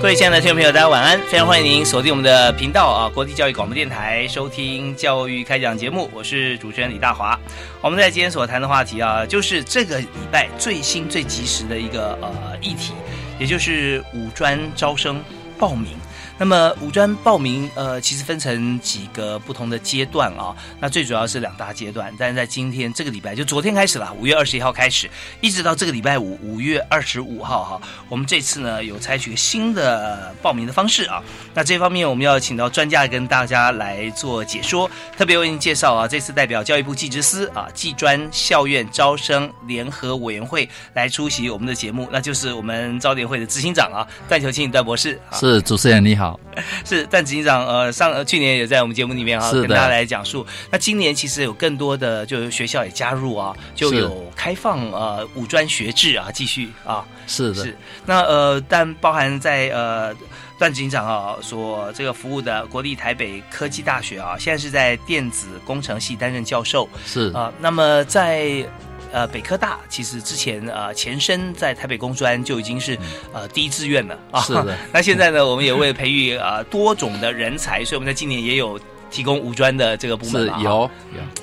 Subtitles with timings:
[0.00, 1.20] 各位亲爱的听众朋友，大家晚安！
[1.22, 6.08] 非常欢迎您锁定我们的频道啊，国际教育广播电台，收听教育开讲节目。
[6.14, 7.38] 我是主持人李大华。
[7.80, 12.92] 我们在今天所谈的话题啊，就是这个礼拜最新最及时的一个呃议题，
[13.40, 15.20] 也就是五专招生
[15.58, 15.96] 报名。
[16.38, 20.54] 那么五专报名，呃，其实分成几个不同的阶段啊。
[20.78, 27.80] 那最主要是两大阶段，但是在今天这个礼拜，就昨天开始了，五月二十一号开始，一直到这个礼拜五，五月二十五号哈。
[28.08, 31.20] 我们这次呢，有采取新的报名的方式啊。
[31.54, 45.20] 那这方面我们要请到专家跟大家来做解说，特别为您介绍啊，这次代表教育部技职司啊，技专校院招生联合委员会来出席我们的节目，那就是我们招联会的执行长啊，段求庆段博士。
[45.32, 46.27] 是主持人你好。
[46.84, 50.44] 是，但执行长，呃，上呃去年也在我们节目里面啊，跟大家来讲述。
[50.70, 57.04] 那今年其实有更多的，就学校也加入啊，就有开放呃五专学制啊，继续啊。
[57.26, 57.62] 是的。
[57.62, 57.76] 是。
[58.06, 60.14] 那呃，但包含在呃
[60.58, 66.88] 段执行长啊所这个服务的国立台北科技大学啊，现在是在电子工程系担任教授。
[67.04, 67.52] 是啊。
[67.60, 68.64] 那么在。
[69.12, 72.98] 呃，北科大其实之前呃前身在台北工专就已经是
[73.32, 74.40] 呃第一志愿了啊。
[74.40, 74.76] 是的。
[74.92, 78.78] 那现在呢，我们也为培育呃多种的人才，所以我们在今年也有。
[79.10, 80.90] 提供五专的这个部门是有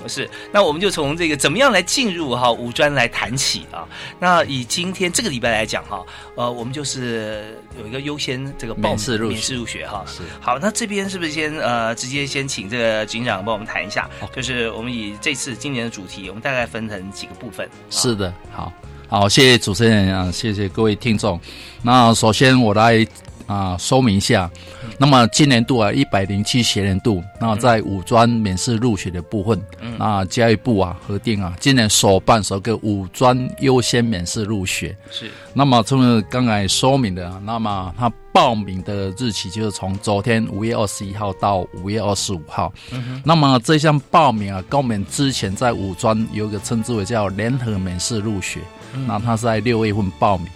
[0.01, 3.87] 有是，那我们就从这个怎么样来进入哈五专来谈起啊。
[4.19, 6.03] 那以今天这个礼拜来讲哈，
[6.35, 10.03] 呃，我们就是有一个优先这个报名免试入学哈。
[10.07, 14.09] 是好，那这边是不是先呃直接先请这个警长帮我们谈一下？
[14.35, 17.67] 就是我们以这次今年的主题，我们大概分成几个部分。
[17.89, 18.71] 是的，好，
[19.07, 21.39] 好，谢谢主持人啊，谢谢各位听众。
[21.81, 23.05] 那首先我来。
[23.47, 24.49] 啊，说明一下，
[24.97, 29.61] 那么今年度啊，一百零七学年度，那在五专免试入学的部分，
[29.97, 34.95] 那教育部啊核定啊，今年首办首个五专优先免试入学。
[35.11, 42.73] 是，那么从刚才说明的，那么他报名的日期就是从昨天五月二十一号到五月二十五号。
[42.91, 48.59] 嗯那么这项报名啊，跟我们之前在五专有一个称之为叫联合免试入学，
[49.07, 50.47] 那他是在六月份报名。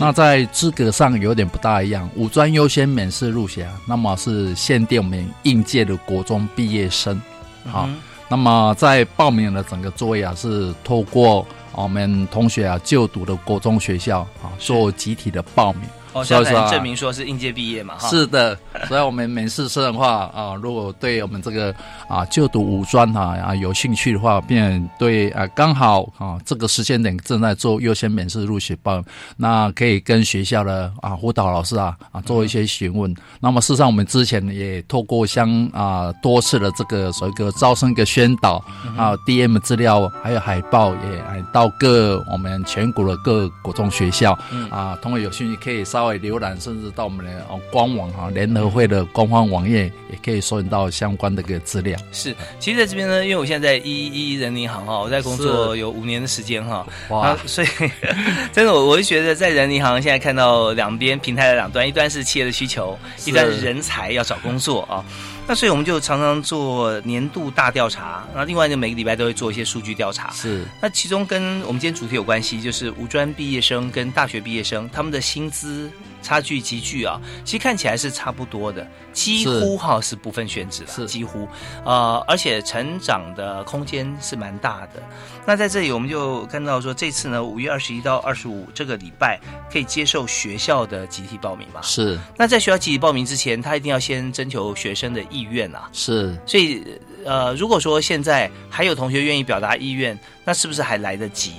[0.00, 7.20] 那在资格上有点不大一样，五专优先免试入学，那么是限定我们应届的国中毕业生，
[7.66, 7.88] 好，
[8.28, 15.82] 那么在报名的整个作业啊，是透过我们同学啊就读的国中学校啊做集体的报名。
[16.12, 18.08] 哦，所以说证明说是应届毕业嘛，哈。
[18.08, 21.74] 是的，所以我们免试生的话啊，如果对我们这个
[22.06, 29.02] 啊就读五专哈啊有兴趣的话，便对啊刚好啊这个时间点正在做优先免试入学报，
[29.38, 33.14] 那可以跟学校的啊辅导老师啊啊做一些询问。
[33.40, 38.62] 那么事实上，我们之前也透过相啊多次的这个所谓个招生个宣导
[38.98, 44.38] 啊 DM 资料还有海报也到各我们全国的各国中学校
[44.70, 46.01] 啊，通过有兴趣可以稍。
[46.02, 51.96] 稍微浏览，甚至到我们的哦官网哈，联合会的官方网页也可以搜寻到相关的个资料。
[52.10, 57.68] 是，其实在这边呢，因为我现在在一一人民银行哈，我在工作有五年的时间哈，哇，所以
[58.52, 65.04] 真的我我就觉得在人民银行现在看到两边平台的两端，一端是企业的需求，一端是人才要找工作啊。
[65.46, 70.30] 那所以我们就常常做年度大调查，那另外就每个礼拜都会做一些数据调查。
[70.30, 75.90] 是，那其中跟我们今天主题有关系，就是五专毕业生跟大学毕业生他们的薪资。
[76.22, 81.48] 差距急剧啊，其实看起来是差不多的，几乎哈是不分选址的，是几乎，
[81.84, 85.02] 呃，而且成长的空间是蛮大的。
[85.44, 89.40] 那在这里我们就看到说，这次呢，五月二十一到二十五这个礼拜
[89.70, 91.82] 可以接受学校的集体报名嘛？
[91.82, 92.18] 是。
[92.36, 95.90] 那在学校集体报名之前，他一定要先征求学生的意愿啊。
[95.92, 96.38] 是。
[96.46, 96.82] 所以，
[97.24, 101.54] 呃，如果说现在还有同学愿意表达意愿，那是不是还来得及？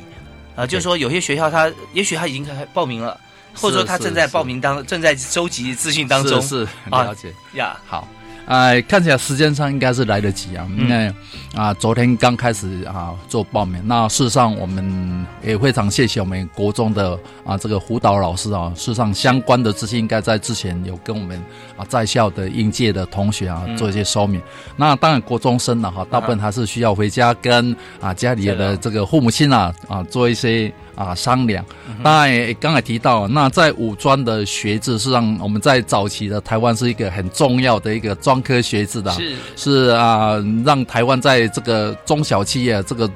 [0.55, 3.19] 啊，就是说有些学校他也许他已经开报名了。
[3.55, 7.77] 或者说他正在报名当，正在收集资讯当中，是了解呀。
[7.85, 8.07] 好，
[8.45, 11.13] 哎，看起来时间上应该是来得及啊，因为
[11.55, 13.81] 啊，昨天刚开始啊做报名。
[13.85, 18.73] 那事实上，我们也非常谢谢我们国中的啊这个辅导老师啊。
[18.75, 21.39] 事实上，相关的资讯应该在之前有跟我们
[21.77, 24.41] 啊在校的应届的同学啊做一些说明。
[24.75, 30.73] 那当然，国中生了哈，大部分还是需要回家跟啊家里的这个父母亲啊啊做一些。
[30.95, 31.65] 啊，商量。
[32.03, 40.35] 当然，刚才提到，那在五专的学制是让我们在早期的台湾是一个很重要的一个专科学制的，是是啊，
[40.65, 43.09] 让台湾在这个中小企业这个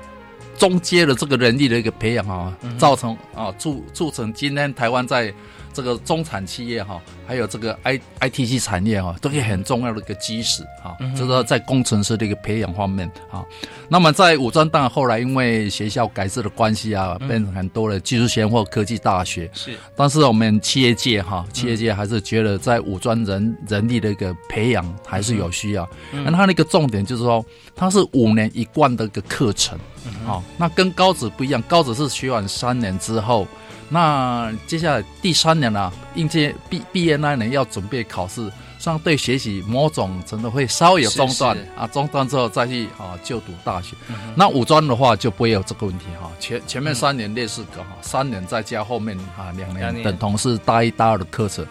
[0.57, 5.33] 中阶的这个人力的一个培养啊，造成啊，促促成今天台湾在。
[5.77, 10.97] 这个中产企业哈，还有这个 I I T C 产业哈，都是很重要的一个基石哈。
[11.15, 13.45] 就是在工程师的一个培养方面哈。
[13.88, 19.47] 那么在武装当然后来因为学校改制的关系啊，变成很多的技术学院或科技大学。
[19.53, 19.77] 是。
[19.95, 25.88] 但是我们企业界哈，企业界还是觉得在武装人人力的一个培养还是有需要。
[26.12, 27.45] 那它那个重点就是说，
[27.75, 29.77] 它是五年一贯的一个课程。
[30.25, 33.47] 好，那跟高职不一样，高职是学完三年之后。
[33.89, 43.95] 那接下来第三年啊，应届毕毕业那一年要准备考试，相对学习某种程度会稍微有中断啊，中断之后再去啊就读大学。
[44.35, 51.65] 那五专的话就不会有这个问题哈，前前面三年列四个哈，三年再加后面啊两年等同是大一大二的课程，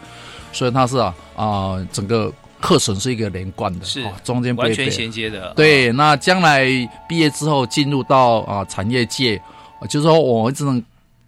[0.52, 2.32] 所以它是啊啊整个
[2.62, 5.52] 课程是一个连贯的，是中间完全衔接的。
[5.54, 6.64] 对，那将来
[7.06, 9.38] 毕业之后进入到啊产业界，
[9.86, 10.82] 就是说我只能。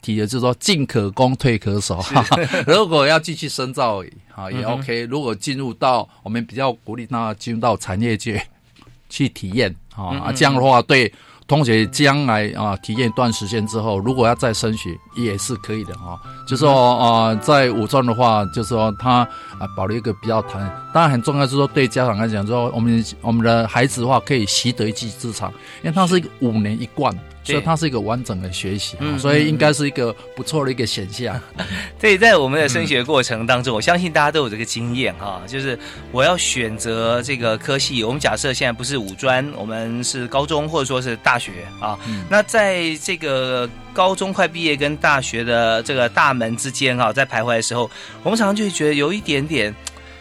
[0.09, 2.03] 提的就是说进可攻退可守，
[2.67, 4.03] 如果要继续深造
[4.35, 5.03] 啊也 OK。
[5.05, 8.43] 如果进入到我们比较鼓励他进入到产业界
[9.11, 11.13] 去体验啊，这样的话对
[11.47, 16.19] 同学将来啊体验一段时间之后，如果要再升学也是可以的啊。
[16.47, 19.29] 就说啊在武装的话，就是说他
[19.59, 20.61] 啊保留一个比较谈，
[20.95, 25.53] 当然很重要就是说对家长来讲，说我们我们的孩子的话可以习得一技之长，
[25.83, 27.15] 因为它是一个五年一贯。
[27.53, 31.41] 所以它是一个完整的学习，所以应该是一个不错的一个选项。
[31.99, 35.79] 对，在我们的升学过程当中，我相信大家都有这个经验哈，就是
[36.13, 38.05] 我要选择这个科系。
[38.05, 41.99] 我们假设现在不是五专，我们是高中或者说是大学啊。
[42.29, 47.91] 那在这个高中快毕业跟大学的这个大门之间啊，在徘徊的时候，
[48.23, 49.75] 我们常常就会觉得有一点点。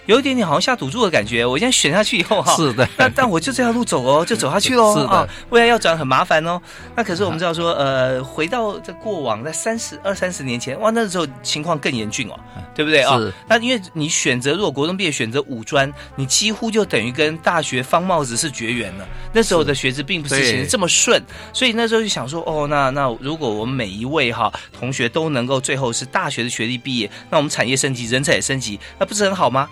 [0.08, 6.60] 有一点点好像下赌注的感觉，我现在选下去以后哈，是的，但但我就这条路走哦， 就走下去喽，是的，未来要转很麻烦哦。
[6.96, 12.40] 那可是我们知道说，呃，回到这过往，在三十二三十年前，哇，那时候情况更严峻哦，
[12.74, 13.20] 对不对啊？
[13.48, 19.06] 那因为你选择如果国中毕业选择五专，你几乎就等于跟大学方帽子是绝缘了。
[19.34, 21.22] 那时候的学制并不是写的这么顺，
[21.52, 29.68] 所以那时候就想说，哦，那那如果我们每一位哈同学都能够最后是大学的学历毕业，那我们产业升级，人才也升级，那不是很好吗？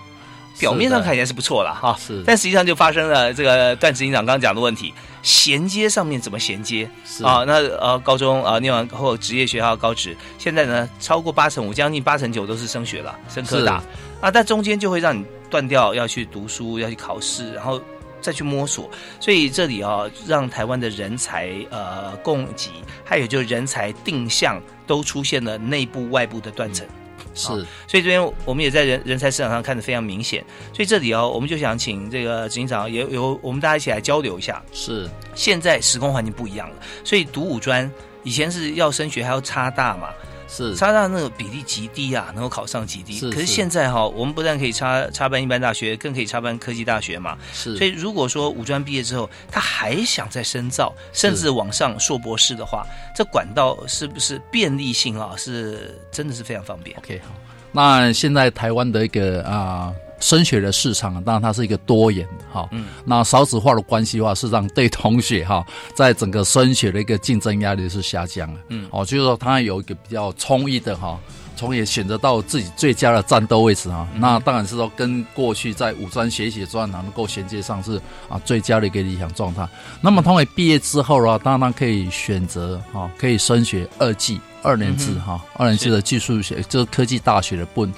[0.60, 6.90] 表面上看起来是不错了哈，是，但实际上就发生了这个段执行长刚刚讲的问题，衔接上面怎么衔接？
[7.06, 13.82] 是啊，那呃高中啊念完后职业学校高职，现在呢超过八成五，将近八成九都是升学了，升科大
[14.22, 17.82] 啊，但中间就会让你断掉，要去读书，要去考试，然后
[18.22, 22.72] 再去摸索，所以这里啊，让台湾的人才呃供给，
[23.04, 26.88] 还有就是人才定向都出现了内部外部的断层。
[27.36, 27.48] 是，
[27.88, 30.44] 所以这边我们也在人人才市场上看得非常明显。
[30.74, 34.64] 所以这里哦，我们就想请这个执行长也有我们大家一起来交流一下。
[34.72, 37.92] 是，现在时空环境不一样了，所以读五专
[38.24, 40.10] 以前是要升学还要差大嘛。
[40.48, 43.20] 是差大那个比例极低啊，能够考上极低。
[43.20, 47.38] 是，可是现在哈，我们不但可以插插班一般大学，更可以插班科技大学嘛。
[47.54, 52.86] 是，所以如果说五专毕业之后，他还想再深造，甚至往上硕博士的话，
[53.16, 55.34] 这管道是不是便利性啊？
[55.38, 56.98] 是真的是非常方便。
[57.00, 57.34] OK，好，
[57.72, 59.94] 那现在台湾的一个啊。
[60.20, 62.68] 升学的市场，当然它是一个多元哈。
[62.72, 68.60] 嗯，那少子化的关系的话，实际上对同学哈，在整个升学的一个竞争压力是下降了。
[68.70, 71.20] 嗯，哦，就是说他有一个比较充裕的哈，
[71.56, 74.08] 从也选择到自己最佳的战斗位置哈。
[74.16, 79.68] 那当然是说跟过去在五专学习专能够衔接上是啊最佳的一个理想状态。
[80.02, 87.94] 那么同学毕业之后的话，当然可以选择哈，可以升学二技二年制哈，二年制的技术学就是科技大学的部分。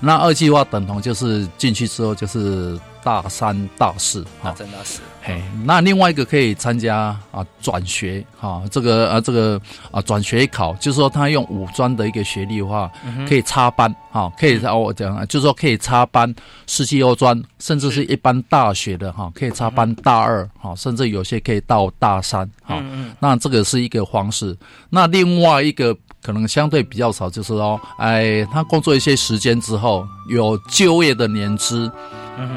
[0.00, 5.00] 那二计划等同就是进去之后就是大三、大四，大三、大四。
[5.22, 12.90] 嘿，那另外一个可以参加啊转学，哈，这个啊这个啊转学考，就是说他用五专的一个学历的话，
[13.28, 16.34] 可以插班，哈，可以我讲，就是说可以插班
[16.66, 22.82] 四季优专，甚至是一般大学的哈，可以插班大二，哈，甚至有些可以到大三，哈，
[23.18, 24.56] 那这个是一个方式。
[24.88, 25.94] 那另外一个。
[26.22, 31.90] 可能相对比较少，就是说，哎，他工作一些时间之后有就业的年资，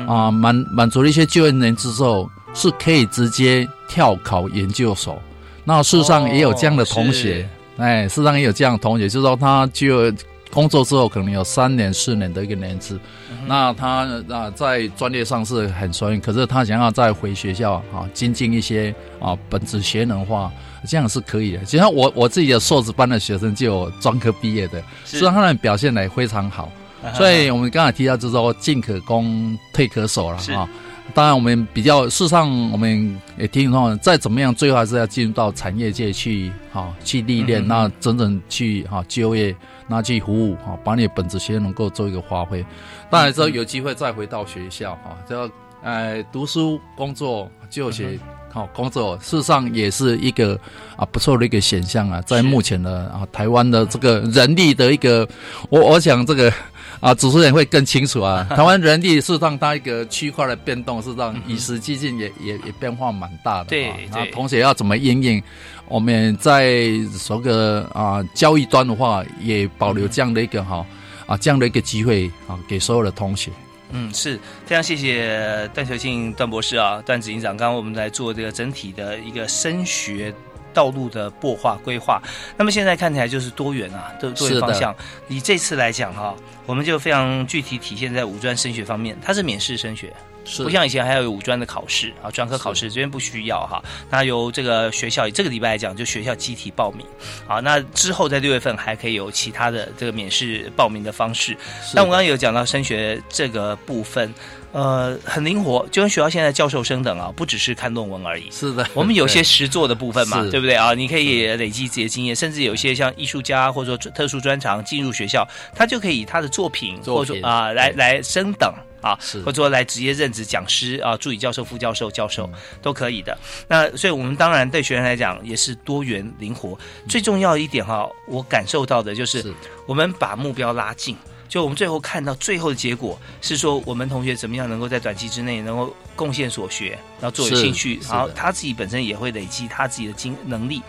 [0.07, 5.17] 啊满满足了一些就业年资之后，是可以直接跳考研究所。
[5.63, 10.13] 那事实上也有这样的同学，哎，事实上也有这样的同学，就是说他就
[10.51, 12.99] 工作之后可能有三年、四年的一个年资，
[13.47, 20.51] 那他啊在专业上是很熟练，可是他想要再回学校啊精进一些啊本职学能的话，
[20.87, 21.59] 这样是可以的。
[21.65, 26.71] 就像我我自己的硕士班的学生就有专科毕业的，实际上他们表现的非常好。
[27.13, 30.67] 所以我们刚才提到就是说进可攻退可守了啊。
[31.13, 39.53] 当然，我们比较事实上，我们也听说，再怎么样，最后还是要进入到产业界去，哈，去历练，那真正去哈就业，
[39.87, 42.65] 那去服务，哈，把你的本职学能够做一个发挥。
[43.11, 45.51] 当然之后有机会再回到学校，哈，就
[45.83, 48.17] 呃读书、工作、就学，
[48.53, 50.57] 好工作，事实上也是一个
[50.95, 52.21] 啊不错的一个选项啊。
[52.21, 55.27] 在目前的啊台湾的这个人力的一个，
[55.69, 56.53] 我我想这个。
[56.99, 58.47] 啊，主持人会更清楚啊。
[58.55, 63.65] 台湾人力是让它一个区块的变动，是让与时俱进，也也也变化蛮大的。
[63.65, 65.43] 对，那同学要怎么应应？
[65.89, 66.87] 我们在
[67.19, 70.85] 说个啊交易端的话，也保留这样的一个哈
[71.25, 73.51] 啊这样的一个机会啊，给所有的同学。
[73.93, 77.55] 嗯，是非常谢谢段球庆段博士啊，段子营长。
[77.55, 80.33] 刚刚我们来做这个整体的一个升学。
[80.75, 82.19] 道路的擘画规划，
[82.57, 84.91] 那么现在看起来就是多元啊，多多元方向。
[85.27, 86.35] 以这次来讲哈，
[86.65, 90.11] 我们就非常具体体现在五专升学方面，它是免试升学，
[90.57, 93.83] 不像以前还要有五专的考试啊，专科考试这边不需要哈。
[94.09, 97.05] 那由这个学校以这个礼拜来讲，就学校集体报名
[97.47, 101.57] 啊，那之后在六月份还可以有其他的这个免试报名的方式。
[101.95, 104.33] 但我刚刚有讲到升学这个部分。
[104.73, 108.49] 呃，很灵活，就跟学校现在教授升等啊，不只是看论文而已。
[108.49, 110.95] 是的，我们有些实做的部分嘛，对不对啊？
[110.95, 118.73] 你可以累积自己的经验，甚至有一些像艺术家或者说特殊专长进入学校，他就可以以他的作品或者说啊来来升等
[119.03, 122.49] 啊，或者说来直接任职讲师啊、助理教授、副教授、教授
[122.81, 123.37] 都可以的。
[123.67, 126.75] 那所以我们当然对学生来讲也是多元灵活。
[127.07, 129.53] 最重要一点哈，我感受到的就是
[129.85, 131.15] 我们把目标拉近。
[131.49, 140.81] 就我们最后看到最后的结果是说，我们同学怎么样能够在短期之内能够贡献所学，然后做有兴趣，然后他自己本身也会累积他自己的经能力。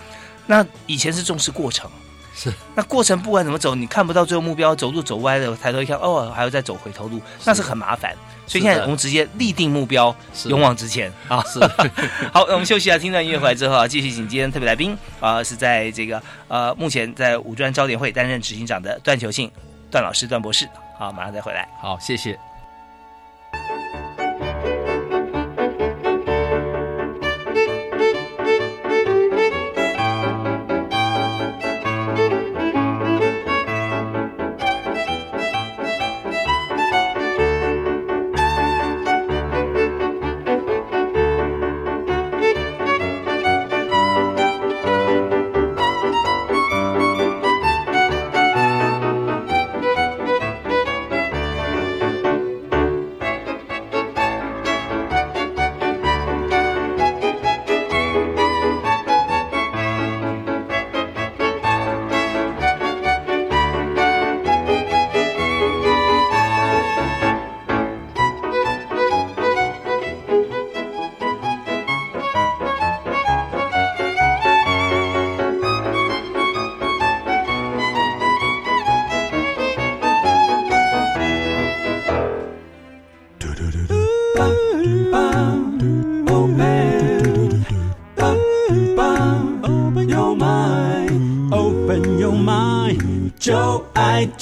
[0.46, 1.90] 那以前是重视过程，
[2.34, 8.14] 是那过程不管怎么走，你看不到最后目标，走路走歪了，抬头一看，哦，还要再走回头路，那是很麻烦。
[8.46, 10.14] 所以现在我们直接立定目标，
[10.46, 11.42] 勇往直前啊！
[11.44, 11.60] 是
[12.32, 19.50] 好，那我们休息一下，听段音乐回来之后啊，继续请今天特别来宾啊，是在这个呃目前在五专招联会担任执行长的段球信。
[19.90, 21.68] 段老师，段博士，好，马上再回来。
[21.80, 22.36] 好，谢谢。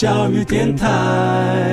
[0.03, 1.65] 教育电台。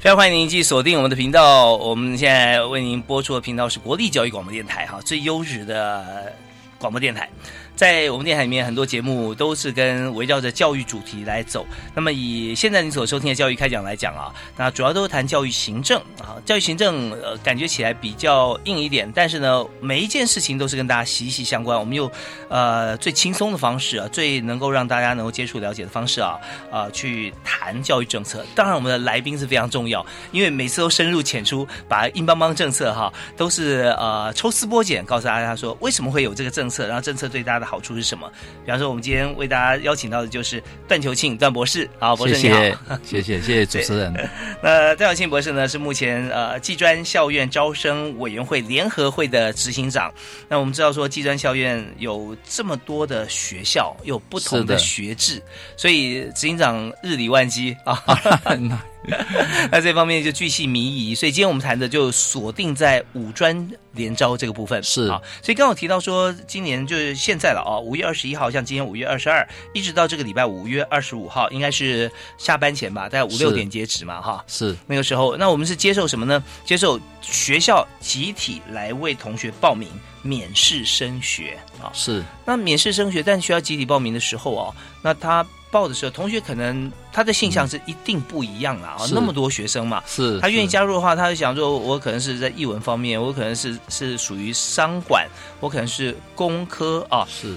[0.00, 1.76] 非常欢迎您继续锁定我们的频道。
[1.76, 6.34] 我们现在为您播出的频道是国立教育广播电台，哈，最优质的
[6.76, 7.30] 广播电台。
[7.78, 11.64] 在我们电台里面，很多节目都是跟围绕着教育主题来走。
[11.94, 16.42] 那么以现在你所收听的教育开讲来讲啊，那主要都是谈教育行政啊。
[16.44, 21.78] 教育行政呃，感觉起来比较硬一点，但是呢，每一件事情都是跟大家息息相关。
[21.78, 22.10] 我们用
[22.48, 26.36] 呃最轻松的方式啊，最能够让大家能够接触了解的方式啊，
[26.72, 28.44] 啊去谈教育政策。
[28.56, 37.67] 当然，我们的来宾是非常重要，因为每次都深入浅出，把硬邦邦政策哈都是呃抽丝剥茧，告诉大家说为什么会有这个政策，然后政策对大家的。
[37.68, 38.26] 好处是什么？
[38.64, 42.98] 比方说，我们今天为大家邀请到的就是段球庆段博士，好，博士谢你好。
[43.04, 44.30] 谢谢 谢谢谢主持人。
[44.62, 50.10] 那段小庆博士呢，是目前呃技专校院招生委员会联合会的执行长。
[50.48, 55.42] 那我们知道说，技专校院有这么多的学校，有不同的学制，
[55.76, 58.02] 所以执行长日理万机啊。
[59.08, 64.82] 那 那这方面就巨细靡遗，所以今天我们谈的就锁定在五专联招这个部分。
[64.82, 74.44] 是啊，所以刚刚有提到说，今年就是现在了啊，五月二十一号，像今天五月二十二，一直到这个礼拜五月二十五号，应该是下班前吧，大概五六点截止嘛，哈。
[74.46, 76.42] 是那个时候，那我们是接受什么呢？
[76.64, 79.88] 接受学校集体来为同学报名
[80.22, 81.90] 免试升学啊。
[81.92, 95.28] 是那免试升学，但需要集体报名的时候哦，那他报的时候，同学可能他的性向是一定不一样啦啊，是那么多学生嘛，是，他愿意加入的话，他就想说，我可能是在译文方面，我可能是是属于商管，
[95.60, 97.26] 我可能是工科啊。
[97.28, 97.56] 是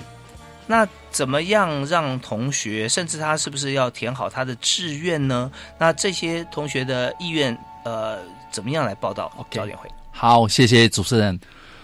[0.68, 5.52] 那怎么样让同学，甚至他是不是要填好他的志愿呢？
[5.78, 8.20] 那这些同学的意愿，呃，
[8.52, 9.90] 怎么样来报道 OK 焦点会？
[10.12, 11.38] 好，谢谢主持人。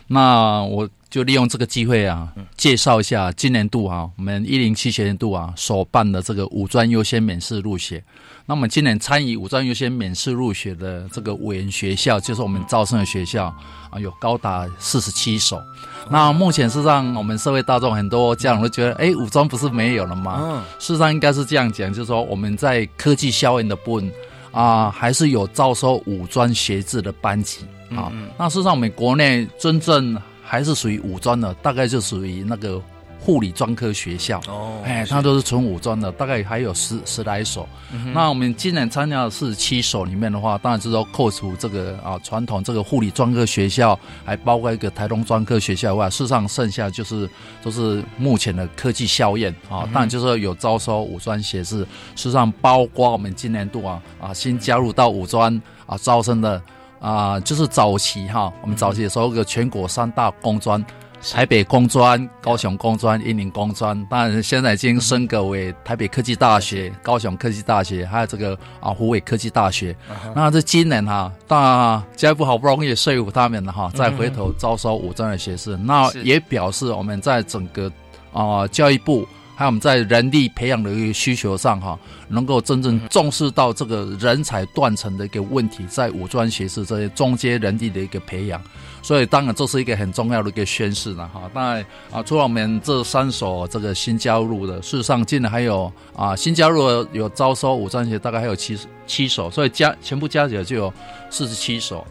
[0.08, 8.04] 那我就利用这个机会啊，介绍一下今年度啊，我们一零七学年度啊所办的这个五专优先免试入学。
[8.46, 13.54] 那么今年参与五专优先免试入学的这个委员学校，就是我们招生的学校
[13.90, 15.62] 啊，有高达四十七所。
[16.10, 20.40] 那目前是让我们社会大众很多家长都觉得，哎，五专不是没有了吗？
[20.42, 24.10] 嗯，事实上应该是这样讲，就是说我们在科技校园的部分
[24.54, 27.60] 啊、还是有招收五专学制的班级
[27.92, 28.10] 啊。
[28.12, 32.82] 嗯那事实上，我们国内真正还是属于五专的，大概就属于那个
[33.20, 34.40] 护理专科学校。
[34.48, 37.68] 哦，哎，是它都是纯五专的，大概还有十十来所。
[37.92, 47.30] 嗯那我们今年参加的四十七所里面的话，当然是说扣除这个啊传统这个护理专科学校，还包括一个台东专科学校以外，事实上剩下就是
[47.64, 49.88] 都是目前的科技校院啊。
[49.94, 56.62] 当然就是说有招收五专学士，事实上包括我们今年度啊啊新加入到五专啊招生的
[57.08, 60.84] 啊，就是早期哈，我们早期的时候有个全国三大工专。
[61.32, 69.96] 台北工专、高雄工专、英林工专，当然现在已经升格为台北科技大学、高雄科技大学，还有这个啊湖北科技大学。
[70.36, 77.92] 那这今年哈，大教育部好不容易说服他们了哈，再回头招收五专的学士，那也表示我们在整个
[78.34, 79.28] 啊、教育部。
[79.58, 88.62] 还有我们在人力培养的一个需求上，哈，能够真正重视到这个人才断层的一个问题，在五专学士这些中间人力的一个培养，
[89.02, 91.50] 所以当然这是一个很重要的一个宣示了哈。
[91.56, 100.94] 当然啊，除了我们这三所这个新加入的，事实上竟然还有啊新加入的有招收五专学，大概还有七七所，所以加全部加起来就有
[101.32, 102.06] 四十七所。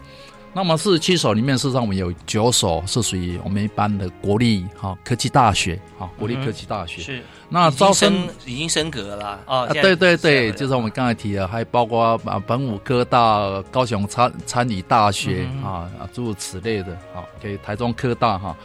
[0.57, 6.99] 那么四十七所里面，事实上我们有九所是属于我们一般的国立哈、科技大学哈、国立科技大学。
[6.99, 18.57] 是那招生升已经升格了哦，啊，对对对，就是我们刚才提的，还包括啊本武科大、高雄参参与大学、嗯啊啊诸如此类的，好、给台中科大哈。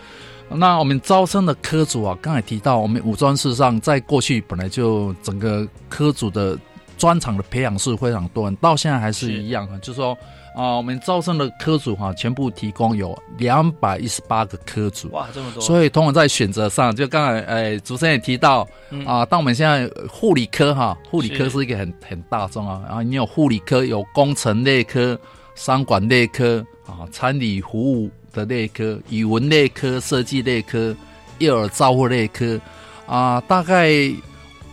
[0.48, 6.58] 那我们招生的科组啊，刚才提到，我们五专事实上在过去本来就整个科组的
[6.96, 10.16] 专场的培养是非常多，到现在还是是一样啊，就是说
[10.54, 19.04] 啊，我们招生的科组哈、全部提供有两百一十八个科组，哇这么多，所以通常在选择上，就刚才呃主持人也提到嗯。
[19.06, 21.50] 啊，当我们现在呃护理科哈，护理科是。
[21.52, 25.18] 是一个很很大众啊，然后你有护理科，有工程类科、
[25.54, 30.96] 商管类科啊、餐饮服务的类科、语文类科、设计类科、
[31.38, 32.58] 幼儿照护类科
[33.06, 33.90] 啊，大概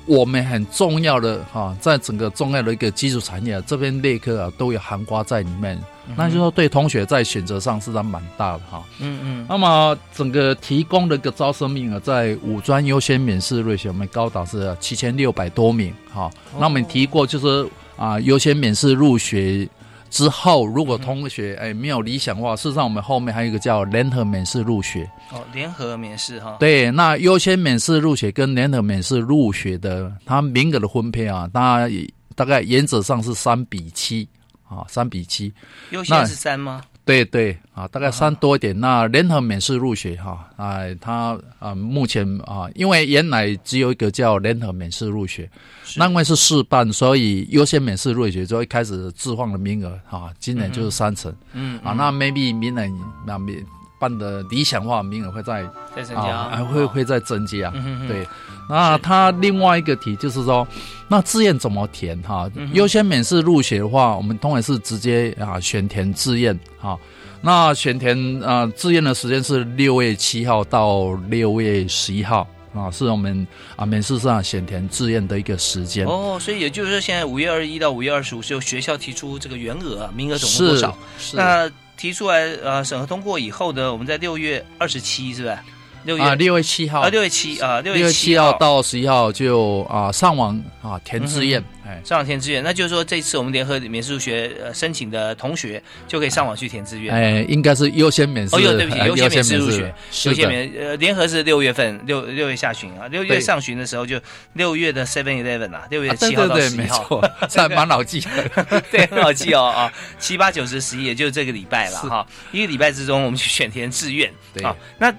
[0.10, 5.80] 我们很重要的哈、在整个重要的一个基础产业、啊、这边列科啊都有含瓜在里面，
[6.18, 9.46] 那就是说对同学在选择上是还蛮大的哈、嗯嗯。
[9.48, 15.94] 那么整个提供的一个招生名额，在五专优先免试入学，我们高达是七千六百多名。
[16.12, 19.68] 哈、那我们提过就是啊、优先免试入学
[20.10, 25.10] 之后，如果同学哎没有理想的话，事实上我们后面还有一个叫联合免试入学。
[25.32, 31.92] 哦联合免试哈，对，那优先免试入学跟联合免试入学的，它名额的分配啊，大概
[32.36, 34.28] 大概原则上是三比七
[34.68, 35.54] 啊，三比七。
[35.92, 36.82] 优先是三吗？
[37.10, 38.80] 对对啊，大概三多一点。
[38.80, 45.50] 那联合免试入学哈，啊，他啊目前啊，因为原来只有一个叫联合免试入学，
[45.98, 52.94] 那因为是试办，所以优先免试入学就一开始置换的名额啊，今年就是三成、嗯啊，那 maybe 明年
[53.26, 53.66] 那明
[54.00, 55.64] 办的理想化名额会在
[55.96, 57.72] 再增加啊，还会哦会再增加。
[57.76, 58.28] 嗯哼哼对，
[58.70, 60.66] 那他另外一个题就是说，
[61.08, 62.50] 那志愿怎么填哈？
[62.56, 66.98] 嗯优先免试入学的话，我们通常是直接啊选填志愿哈。
[67.42, 76.06] 那选填啊志愿的时间是六月七号到六月十一号啊，是我们啊免试上选填志愿的一个时间。
[76.06, 80.98] 哦，所以也就是说，现在五月二十一到五月二十五是由学校提出这个原额，名额总共多少？
[81.18, 85.62] 是那提出来呃审核通过以后呢，我们在六月二十七是吧？
[86.04, 97.14] 六月啊，六月七号啊，六月七啊，六六月七七号到十一号就啊上网啊填志愿，哎，上网填志愿，那就是说这次我们联合免试入学呃申请的同学就可以上网去填志愿。
[97.14, 98.56] 哎，应该是优先免试。
[98.56, 99.94] 哦，对不起，哎优先免试入学，
[100.26, 104.20] 优先，免呃联合是六月份六六月下旬啊，六月上旬的时候就
[104.54, 108.82] 六月的 Seven Eleven 啊，六月七号到十一号，没错，这还蛮老记的。
[108.92, 112.26] 对，很好记哦啊，七八九十十一，也就是这个礼拜了是哈。
[112.52, 114.76] 一个礼拜之中，我们去选填志愿对啊。
[114.98, 115.14] 那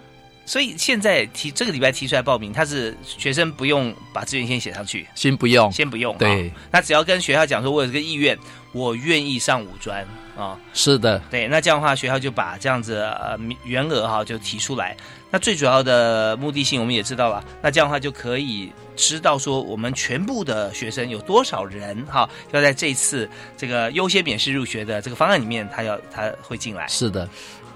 [0.51, 6.19] 所以现在提这个礼拜提出来报名，他是学生不用把志愿先写上去，先不用，先不用。
[6.19, 8.37] 对啊，那只要跟学校讲说，我有这个意愿，
[8.73, 10.05] 我愿意上五专
[10.37, 10.59] 啊。
[10.75, 14.97] 是的，对，那这样的话，学校就把这样子呃原额哈就提出来。
[15.31, 26.89] 那最主要的目的性我们也知道了，那这样的话就可以知道说我们全部的学生有多少人哈要在这一次这个优先免试入学的这个方案里面，他要他会进来。
[26.89, 27.29] 是的，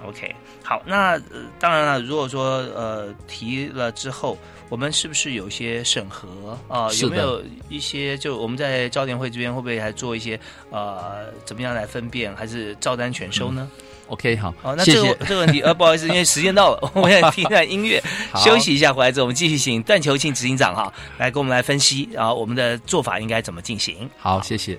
[0.06, 4.36] OK，好，那、呃、当然了，如果说呃提了之后，
[4.68, 6.28] 我们是不是有一些审核
[6.68, 10.38] 啊、有没有一些就我们在招联会这边会不会还做一些
[10.70, 13.68] 呃怎么样来分辨，还是照单全收呢
[14.08, 15.14] ？OK，好好，，那这个。
[15.26, 24.08] 这个问题，呃，不好意思，因为时间到了，我们要听一段音乐， 好休息一下，回来之后我们继续请段球庆执行长哈来跟我们来分析啊，我们的做法应该怎么进行。
[24.18, 24.78] 好，谢谢。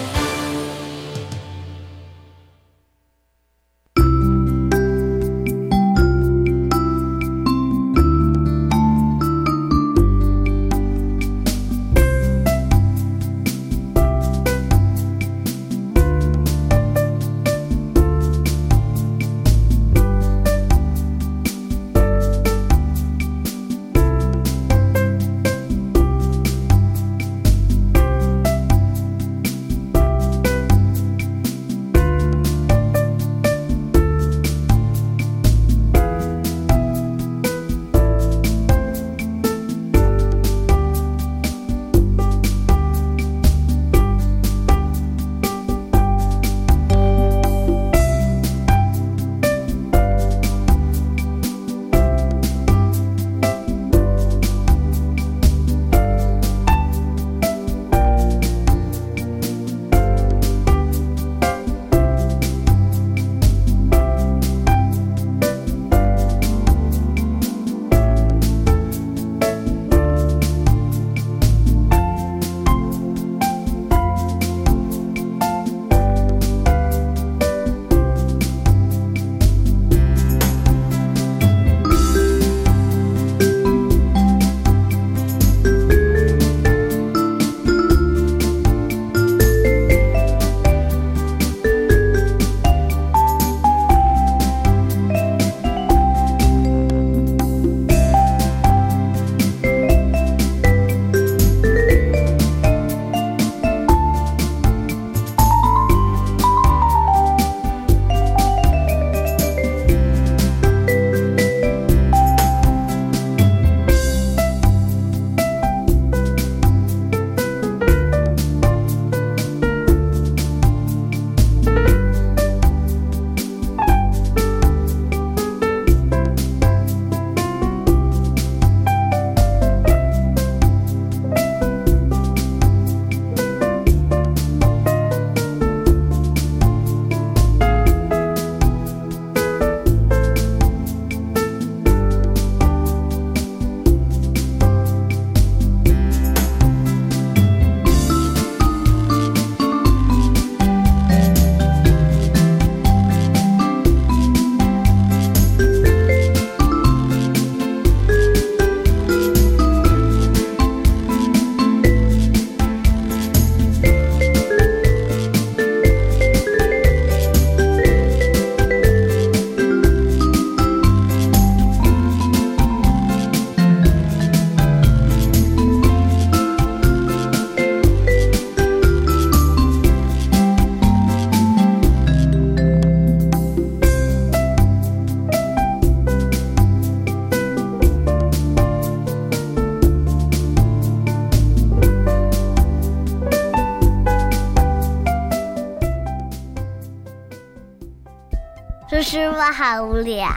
[199.61, 200.27] 好无聊。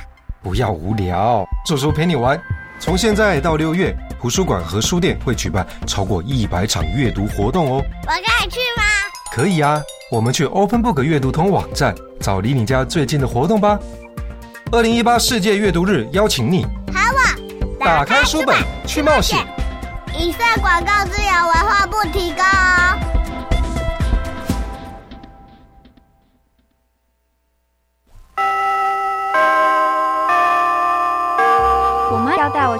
[0.42, 2.38] 不要无聊，叔叔陪你玩。
[2.78, 7.82] 从现在到六月，图书馆和书店会举办超过一百场阅读活动哦。
[8.02, 8.84] 我可以去吗？
[9.32, 13.78] 可以啊，我们去 OpenBook 阅读通网站找离你家最近的活动吧。
[14.70, 18.54] 二零一八世界阅读日邀请你，喊我打开书本
[18.86, 19.38] 去冒险。
[20.18, 23.03] 以上广告自由文化部提供哦。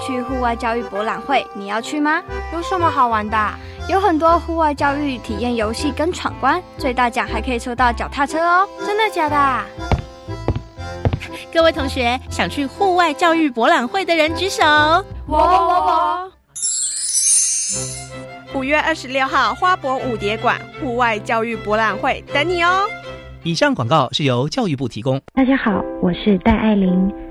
[0.07, 2.23] 去户外教育博览会，你要去吗？
[2.53, 3.37] 有什么好玩的？
[3.89, 8.69] 有很多户外教育体验游戏跟闯关，最大奖还可以抽到脚踏车哦！
[8.85, 9.65] 真的假的？
[11.53, 14.63] 各位同学，想去户外教育博览会的人举手。
[15.27, 16.33] 我我我我。
[18.55, 22.87] 五月二十六号，花博五蝶馆户外教育博览会等你哦。
[23.43, 25.21] 以上广告是由教育部提供。
[25.35, 27.24] 大家好，我是戴爱玲。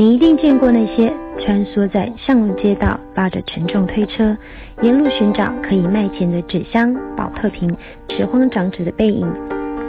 [0.00, 4.34] 你一定见过那些穿梭在巷路街道、拉着沉重推车，
[4.80, 7.76] 沿路寻找可以卖钱的纸箱、保特瓶、
[8.08, 9.30] 拾荒长者的背影。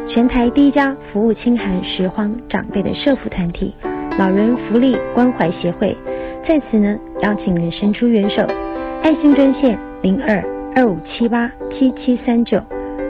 [0.09, 3.73] 全台第一家服务清寒拾荒长辈的社福团体——
[4.19, 5.95] 老人福利关怀协会，
[6.45, 8.45] 在此呢邀请您伸出援手，
[9.03, 10.43] 爱心专线零二
[10.75, 12.61] 二五七八七七三九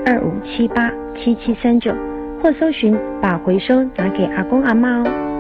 [0.06, 1.92] 二五七八七七三九，
[2.44, 5.31] 或搜寻把回收拿给阿公阿妈哦。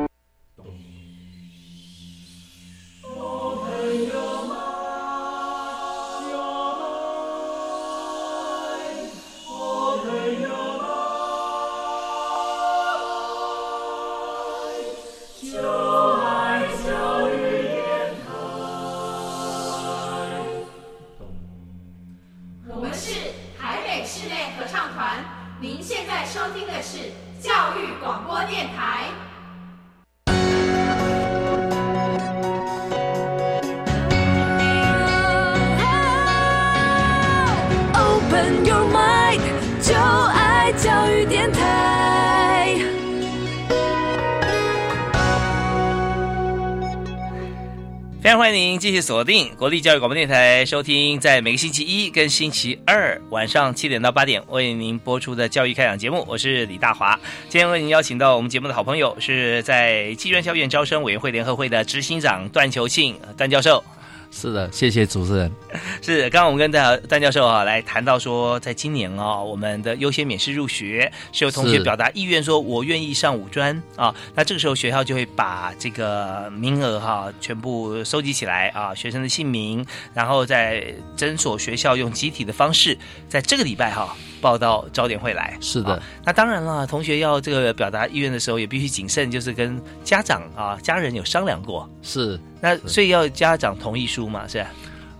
[49.01, 56.23] 锁定国立教育广播电台，收听在每个星期一跟星期二晚上七点到八点为您播出的教育开讲节目。
[56.27, 63.83] 我是李大华，今天为您邀请到我们节目的好朋友，是在技专校院招生委员会联合会的执行长段球庆段教授。
[64.31, 65.51] 是的，谢谢主持人。
[66.01, 85.55] 是，刚刚我们跟戴戴教授啊来谈到说，在今年啊，我们的优先免试入学是有同学表达意愿，说我愿意上五专啊，那这个时候学校就会把这个名额哈、全部收集起来啊，学生的姓名，然后在诊所学校用集体的方式，在这个礼拜哈、报到早点会来。
[85.61, 91.87] 是的，那当然了，同学要这个表达意愿的时候，也必须谨慎，就是跟家长啊、家人有商量过。
[92.01, 94.67] 是，那所以要家长同意书嘛，是吧？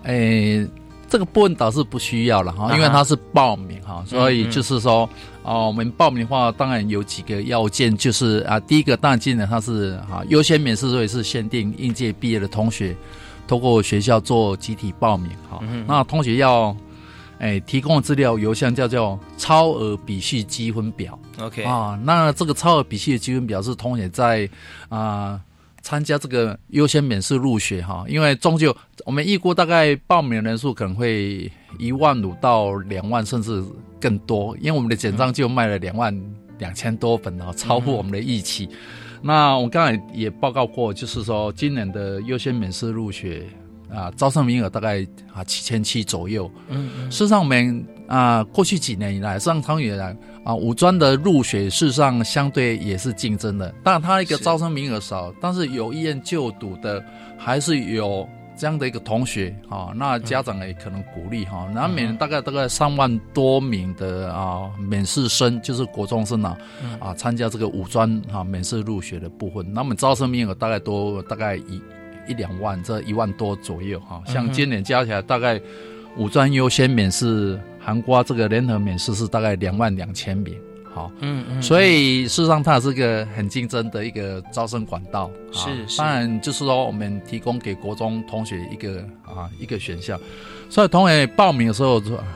[0.04, 0.68] 诶，
[1.08, 5.08] 这个部分倒是不需要了哈，因为它是报名哈，所以就是说，
[5.44, 12.96] 哦，我们报名的话，当然有几个要件，就是啊，第一个当然今年它是啊优先免试，所以是限定应届毕业的同学，
[13.48, 15.60] 通过学校做集体报名哈。
[15.62, 16.76] 嗯那同学要，
[17.42, 21.20] 诶，提供的资料邮箱叫叫做超额比序积分表。
[21.40, 24.50] OK 啊，那这个超额比序的积分表是同学在
[24.90, 25.40] 啊。
[25.84, 28.74] 参加这个优先免试入学哈，因为终究
[29.04, 33.64] 我们预估大概报名人数可能会一万五到两万，甚至
[34.00, 36.16] 更多，因为我们的简章就卖了两万
[36.60, 38.70] 两千多本啊，超乎我们的预期。
[39.24, 43.48] 那我刚才也报告过，就是说今年的优先免试入学
[43.94, 46.50] 啊，招生名额大概啊七千七左右。
[46.70, 53.74] 嗯嗯事实上，我们啊过去几年以来，上长远来啊，五专的入学事实上相对也是竞争的。
[53.84, 57.04] 当然，它一个招生名额少，但是有意愿就读的
[57.38, 58.28] 还是有
[58.58, 59.92] 这样的一个同学啊。
[59.96, 69.66] 那家长也可能鼓励哈，那每年大概大概三万多名的啊免试生，就是国中生啊嗯啊参加这个五专啊免试入学的部分。
[69.74, 71.82] 那么招生名额大概都大概一
[72.28, 74.22] 一两万，这一万多左右哈。
[74.26, 75.62] 像今年加起来大概。
[76.18, 80.54] 五专优先免试，韩国这个联合免试是大概两万两千名，
[80.94, 90.20] 好，嗯嗯，所以事实上它是个很竞争的一个招生管道，是当然就是说我们提供给国中同学一个啊一个选项，
[90.70, 91.96] 所以同学报名的时候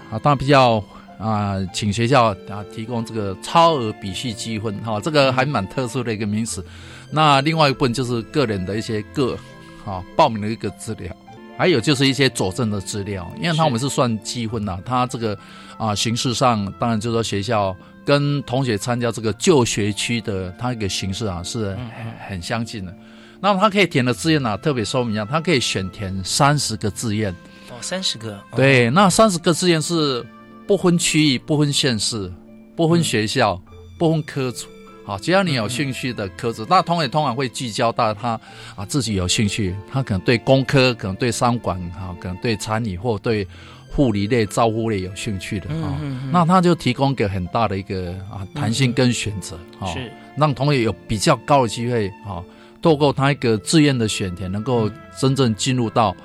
[0.09, 0.81] 啊，当然比较
[1.19, 6.63] 啊，请学校啊提供这个超额比序积分，哈、这个还蛮特殊的一个名词。
[7.11, 9.37] 那另外一部分就是个人的一些个
[9.85, 11.15] 啊报名的一个资料。
[11.57, 15.37] 还有就是一些佐证的资料，因为他我们是算积分呐，他这个
[15.77, 22.93] 啊形式上当然就是说学校跟同学参加这个旧学区的他一个形式啊是很很相近的。
[23.39, 27.31] 那么他可以填的志愿呢，特别说明一下，他可以选填三十个志愿。
[27.69, 28.37] 哦，三十个。
[28.53, 30.25] 对，那三十个志愿是
[30.67, 32.29] 不分区域、不分县市、
[32.75, 33.61] 不分学校、
[33.97, 34.67] 不分科组。
[35.05, 38.39] 好，只要你有兴趣的科组，那通也通常会聚焦到他
[38.75, 43.47] 啊自己有兴趣，他可能对工科，可能对商管，哈，可能对餐饮或对
[43.91, 50.11] 护理类、照护类有兴趣的啊，那他就提供给很大的一个啊弹性跟选择，啊，是。
[50.35, 52.43] 让同学有比较高的机会啊，
[52.81, 54.89] 透过他一个志愿的选填，能够
[55.19, 56.15] 真正进入到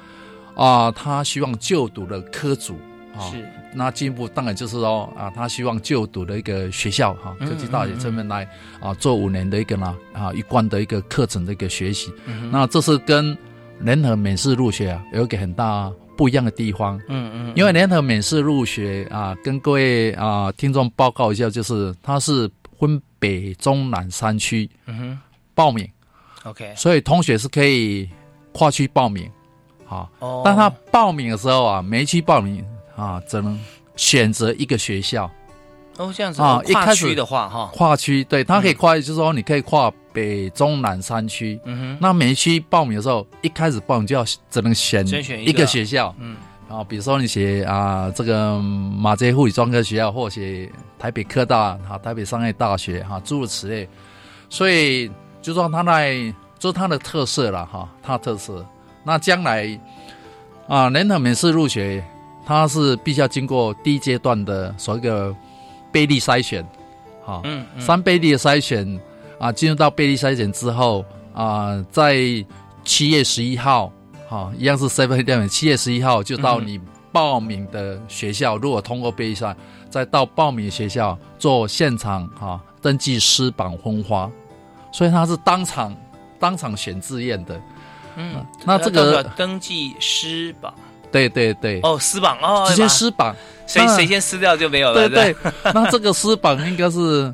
[0.56, 2.78] 啊他希望就读的科组
[3.14, 3.20] 啊。
[3.30, 3.46] 是。
[3.72, 8.48] 那进一步当然就是说啊，他希望就读的一个学校哈，科技大学这边来
[8.80, 12.12] 啊，做五年的一个呢啊一贯的一个课程的一个学习。
[12.50, 13.36] 那这是跟
[13.78, 17.00] 联合美式入学啊有一个很大不一样的地方。
[17.08, 17.52] 嗯嗯。
[17.54, 25.18] 因为联合美式入学啊，跟各位啊听众报告一下，就是它是分北中南三区嗯哼
[25.54, 25.88] 报名。
[26.42, 26.74] OK。
[26.76, 28.10] 所以同学是可以
[28.52, 29.30] 跨区报名，
[29.84, 30.10] 好。
[30.18, 30.42] 哦。
[30.44, 32.64] 但他报名的时候啊，每一区报名。
[33.00, 33.58] 啊，只能
[33.96, 35.30] 选择一个学校。
[35.96, 41.58] 哦，这样子啊，跨区的话哈，跨区对，它可以跨，就是说你可以跨北、中、南三区。
[41.64, 41.98] 嗯哼。
[42.00, 45.06] 那每一区报名的时候，一开始报名就要只能选
[45.46, 46.14] 一个学校。
[46.18, 46.36] 嗯。
[46.68, 53.88] 啊，比如说你写啊，这个马街护理专科学校，或写台北科大、哈台北商业大学，哈诸如此类。
[54.48, 55.10] 所以
[55.42, 56.14] 就说它在，
[56.58, 58.64] 就是它的特色了哈，它的特色。
[59.04, 59.78] 那将来
[60.68, 62.02] 啊，联合美式入学。
[62.50, 65.32] 它是必须要经过第一阶段的所谓的
[65.92, 66.66] 倍率筛选，
[67.24, 69.00] 好，嗯，三倍率的筛选
[69.38, 72.18] 啊，进入到倍率筛选之后啊，在
[72.82, 73.92] 七月十一号，
[74.28, 76.80] 好，一样是 seven eleven，七月十一号就到你
[77.12, 79.54] 报名的学校，如果通过倍率赛，
[79.88, 84.28] 再到报名学校做现场哈登记师榜分花，
[84.90, 85.96] 所以它是当场
[86.40, 87.60] 当场选志愿的，
[88.16, 90.74] 嗯，那这个登记师榜。
[91.12, 93.34] 对对对，哦，撕榜哦，直接撕榜，
[93.66, 95.08] 谁谁先撕掉就没有了。
[95.08, 95.36] 对对，
[95.74, 97.32] 那这个撕榜应该是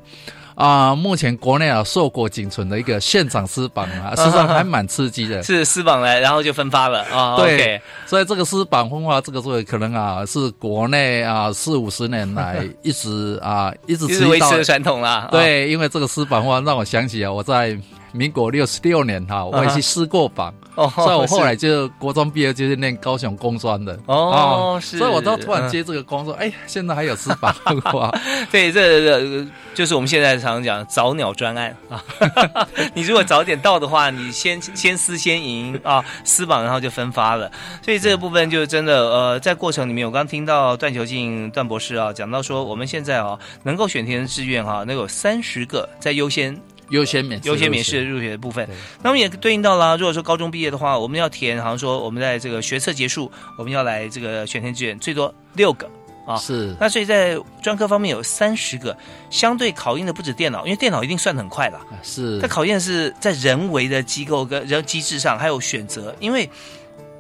[0.54, 5.42] 啊，目前国内啊硕果仅存的一个现场撕榜啊，实际上还蛮刺激的。
[5.42, 7.36] 是撕榜来，然后就分发了啊。
[7.36, 15.28] 对，所以这个撕榜分发这个作为可能啊是国内啊四五十年来一直啊一直维持的传统啦。
[15.30, 17.78] 对，因为这个撕榜话让我想起啊，我在
[18.16, 20.52] 民国六十六年哈，我也去试过榜。
[20.74, 27.56] 哦，所以我后来就国中毕业就是念高雄工专的哦，是，所以我都突然接这个工作，哎，现在还有司法
[27.94, 28.14] 哇，
[28.52, 31.74] 对，这这就是我们现在常常讲早鸟专案。
[31.88, 32.04] 啊，
[32.92, 37.50] 你如果早点到的话，你先先私先赢啊，私榜然后就分发了，
[37.82, 46.54] 所以这个部分就真的呃，在过程里面，我刚听到段球静段博士啊讲到说，我们现在啊能够选填的志愿哈，能有三十个在优先。
[46.90, 48.68] 优先免优先免试入学的部分，
[49.02, 55.90] 那么也对应到了，如果说高中毕业的话，我们要填，好像说我们在这个学测结束，我们要来这个选填志愿，最多六个
[56.26, 56.36] 啊。
[56.36, 56.76] 是。
[56.78, 58.96] 那所以在专科方面有三十个，
[59.30, 61.80] 相对考验的不止电脑，因为电脑一定算很快了。
[62.02, 62.40] 是。
[62.40, 66.48] 它考验是在人为的机构跟人机制上，还有选择，因为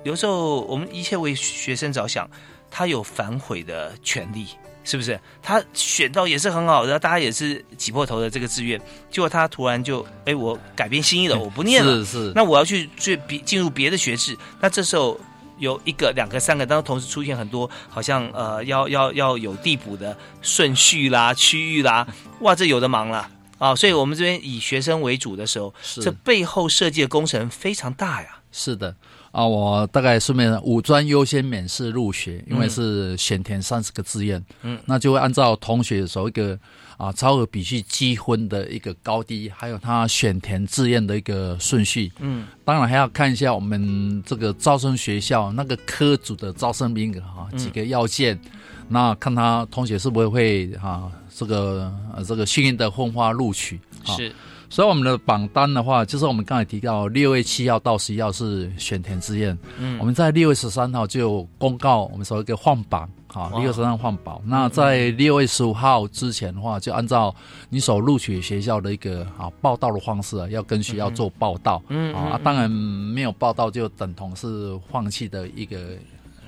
[0.04, 2.30] 有时候我们一切为学生着想，
[2.70, 4.46] 他有反悔的权利。
[4.86, 15.20] 是不是他选到也是很好的，大家也是挤破头的这个志愿，结果他突然就哎，我改变心意了，我不念了，是是，那我要去去别进入别的学制，那这时候
[15.58, 22.06] 有一个、两个、三个，当同时出现很多，好像呃要要要有递补的顺序啦、区域啦，
[22.40, 23.74] 哇，这有的忙了啊！
[23.74, 28.38] 所以我们这边以学生为主的时候，这背后设计的工程非常大呀。
[28.52, 28.94] 是的。
[29.36, 36.58] 啊，我大概顺便五专优先免试入学，因为是选填三十个志愿，嗯，那就会按照同学所一个
[36.96, 48.40] 啊超额比序积分的一个高低，还有他选填志愿的一个顺序，嗯，当然还要看一下我们这个招生学校那个科组的招生名额哈几个要件，
[48.88, 51.92] 那看他同学是不是会啊这个
[52.26, 53.78] 这个幸运的分花录取，
[54.16, 54.32] 是。
[54.68, 64.40] 所以我们的榜单的话，就是我们刚才提到六月七号到十一号是选填志愿，嗯，我们在六月十三号就公告我们所谓的换榜，好，六月十三换榜。
[64.44, 67.34] 那在六月十五号之前的话，就按照
[67.68, 75.78] 你所录取学校的一个啊报道的方式啊，要跟学校做报道，嗯啊，当然没有报道就等同是放弃的一个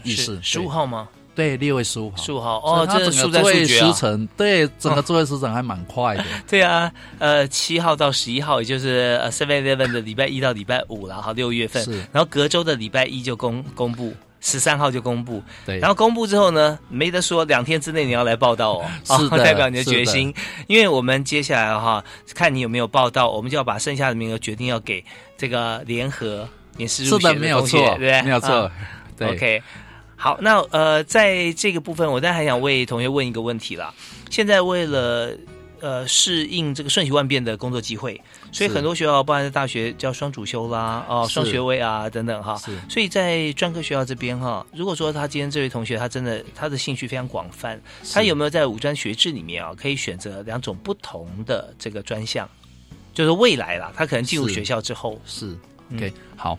[0.03, 0.39] 意思。
[0.43, 1.09] 十五号吗？
[1.39, 6.25] 对，六月十五号，十五号哦，这个作业时程，对，整个作业时程还蛮快的。
[6.51, 11.81] 对啊，呃，七号到十一号，也就是呃 Seven Eleven 的礼拜一到礼拜五了，哈，六月份。
[11.85, 14.13] 是，然后隔周的礼拜一就公公布。
[14.41, 20.33] 十三号就公布，对，然后公布之后呢，没得说，两天之内你要来报道哦，是的 代表你的决心，
[20.69, 22.03] 因为我们接下来哈，
[22.37, 25.05] 看你有没有报道，我们就要把剩下的名额决定要给
[25.37, 28.23] 这个联合免试入学是的，没有同学错，对不对？
[28.23, 28.71] 没有错
[29.21, 29.63] OK，
[30.21, 33.95] 好，那呃，在这个部分，我当然还想为同学问一个问题啦。
[34.29, 35.31] 现在为了
[35.81, 42.61] 呃适应这个瞬息万变的工作机会，所以很多学校，包含在大学叫双主修啦，哦，双学位啊等等哈。
[42.89, 47.81] 所以在专科学校这边哈，如果说他今天这位同学他真的他的兴趣非常广泛，
[48.13, 52.49] 他有没有在五专学制里面啊可以选择两种不同的这个专项？
[53.15, 55.57] 就是未来啦，他可能进入学校之后，是
[55.91, 56.59] 嗯 OK 好。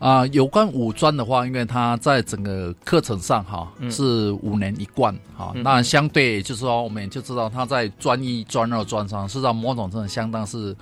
[0.00, 3.88] 啊、有关五专的话，因为它在整个课程上哈、嗯。
[3.92, 5.62] 是五年一贯哈、嗯。
[5.62, 10.74] 那相对就是说，我们也就知道它在专一、专二、专三，事实上某种程度相当是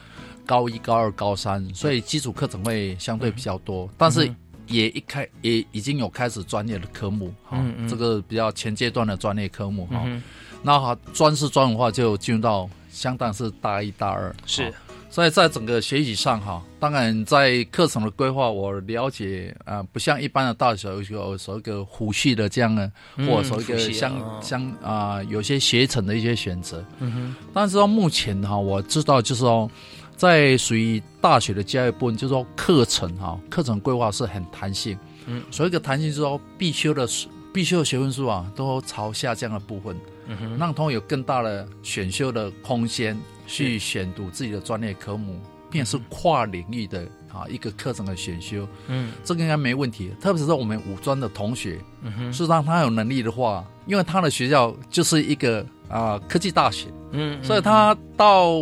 [0.47, 4.37] 高一、高二、高三，所以基础课程会相对比较多，但是嗯
[4.69, 7.59] 也一开也已经有开始专业的科目哈、
[7.89, 10.23] 这个比较前阶段的专业科目哈、嗯
[10.63, 14.35] 那哈专是专的话，就进入到相当是大一、大二。
[14.47, 14.71] 是。
[14.71, 14.77] 哈
[15.11, 26.85] 所以在整个学习上哈，当然在课程的规划，我了解啊、呃不像一般的大学有所谓一个辅系的这样的，嗯或者说一个相哦相啊、有些学程的一些选择。
[27.01, 29.69] 嗯哼，但是到目前哈，我知道就是说，
[30.15, 34.97] 在属于大学的教育部分，就是说课程哈，课程规划是很弹性。
[35.27, 37.07] 嗯，所以一个弹性，就是说必修的
[37.53, 39.97] 必修的学分数啊，都朝下降的部分。
[40.27, 45.41] 嗯哼，让同学有更大的选修的空间，去选读自己的专业科目，
[45.71, 50.13] 并且是跨领域的啊一个课程的选修，嗯这个应该没问题。
[50.21, 58.53] 特别是我们五专的同学，嗯哼，事实上他有能力的话，因为他的学校就是一个啊科技大学，嗯，所以他到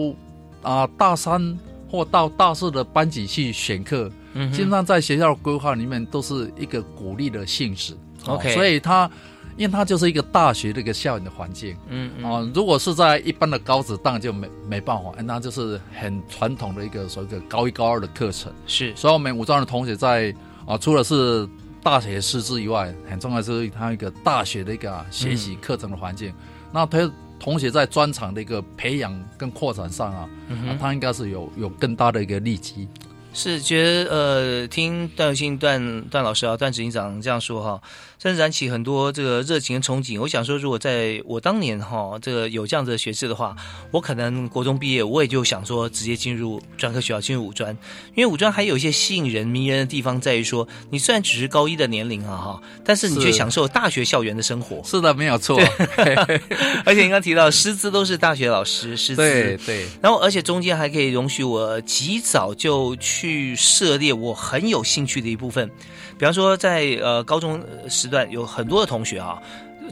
[0.62, 1.58] 啊大三
[1.90, 7.96] 或到大四的班级去选课，嗯哼基本上在学校的规划里面都是一个鼓励的性质。
[8.26, 9.10] 哦 OK 所以他
[9.56, 11.74] 因为它就是一个大学的一个校园的环境。
[11.88, 18.52] 嗯嗯哦，如果是在一般的高职，当然就没没办法，那就是很传统的一个所谓的高一高二的课程。
[18.66, 20.34] 是，所以我们武装的同学在
[20.66, 21.48] 啊，除了是
[21.82, 26.34] 大学师资以外，很重要的是他一个大学的一个、啊、学习课程的环境。
[26.70, 27.10] 那他
[27.40, 32.86] 同学在专长的一个培养跟扩展上啊，嗯啊他应该是有有更大的一个利基。
[33.32, 37.82] 是觉得呃，听段友信段段老师啊，段执行长这样说哈，
[38.18, 40.20] 真是燃起很多这个热情跟憧憬。
[40.20, 43.54] 我想说，如果在我当年哈，这个有这样子的学制的话，
[43.90, 47.76] 我可能国中毕业，我也就想说直接进入专科学校，进入五专，
[48.14, 54.82] 因为五专还有一些吸引人迷人的地方在于说，你虽然只是高一的年龄啊哈，但是你却享受大学校园的生活。
[54.84, 55.60] 是的，没有错。
[56.84, 65.68] 而且你刚刚提到师资都是大学老师，师资对对，然后而且中间还可以容许我及早就去涉猎我很有兴趣的一部分，
[66.18, 69.40] 比方说在呃高中时段有很多的同学啊。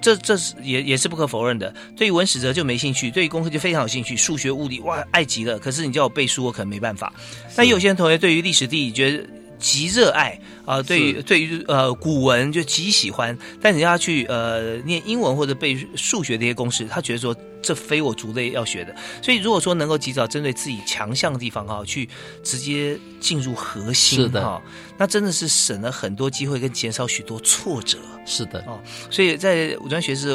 [0.02, 1.72] 这这是也也是不可否认的。
[1.96, 5.56] 对于文史哲就没兴趣，对于功课就非常有兴趣，数学、物理哇爱极了。
[5.56, 7.12] 可是你叫我背书，我可能没办法。
[7.56, 9.24] 那有些同学对于历史地理觉得
[9.64, 18.94] 极热爱啊、对于对于呃古文就极喜欢，但你要去呃念英文或者背数学这些公式，他觉得说这非我族类要学的。
[19.22, 22.08] 所以如果说能够及早针对自己强项的地方哈、去
[22.42, 24.62] 直接进入核心是的哈、
[24.98, 27.98] 那真的是省了很多机会跟减少许多挫折。
[28.26, 30.34] 是的，哦，所以在五专学士，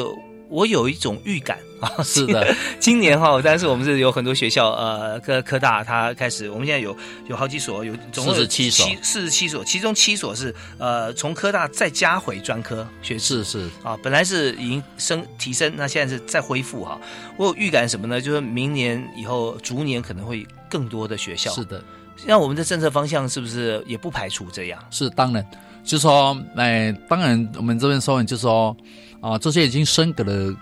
[0.50, 6.94] 我有一种预感 啊，是的，今年哈，但是我们是有很多学校，呃，科科大它开始，我们现在有
[7.28, 17.00] 有好几所，有总共有47所四十七所，其中七所是呃从科大再加回专科学士是是啊，本来是已经升提升，那现在是再恢复哈。
[17.38, 18.20] 我有预感什么呢？
[18.20, 21.82] 就是明年以后逐年可能会更多的学校，是的。
[22.26, 24.78] 那我们的政策方向是不是也不排除这样？
[24.90, 25.42] 是当然，
[25.82, 28.76] 就说，哎、当然我们这边说，就是说，
[29.20, 30.54] 啊、这些已经升格的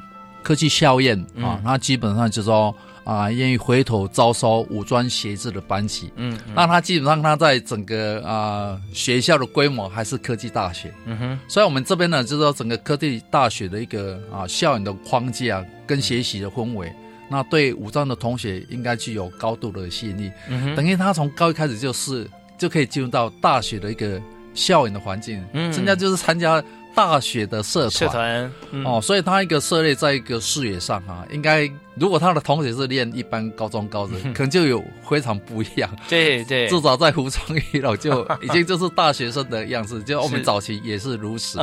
[0.42, 6.54] 科技校院啊嗯，那、基本上就是说，啊，愿意回头招收武装学制的班级，嗯，嗯。
[6.54, 16.92] 那他基本上他在整个啊、学校的规模还是科技大学，嗯哼，所以我们这边呢，就是说整个科技大学的一个啊校园的框架跟学习的氛围。
[17.30, 20.76] 那对武装的同学应该具有高度的吸引力，嗯哼。
[20.76, 24.18] 等于他从高一开始就是就可以进入到大学的一个
[24.54, 25.70] 校园的环境，嗯。
[25.72, 26.62] 人家就是参加
[26.98, 28.84] 大学的社团，社团嗯。
[28.84, 35.90] 哦，所以他一个涉猎在一个视野上啊，应该如果他的同学是念一般高中高职，可能就有非常不一样。
[36.08, 37.42] 对对，至少在服装
[37.72, 41.58] 娱乐就已经就是大学生的样子， 就我们早期也是如此。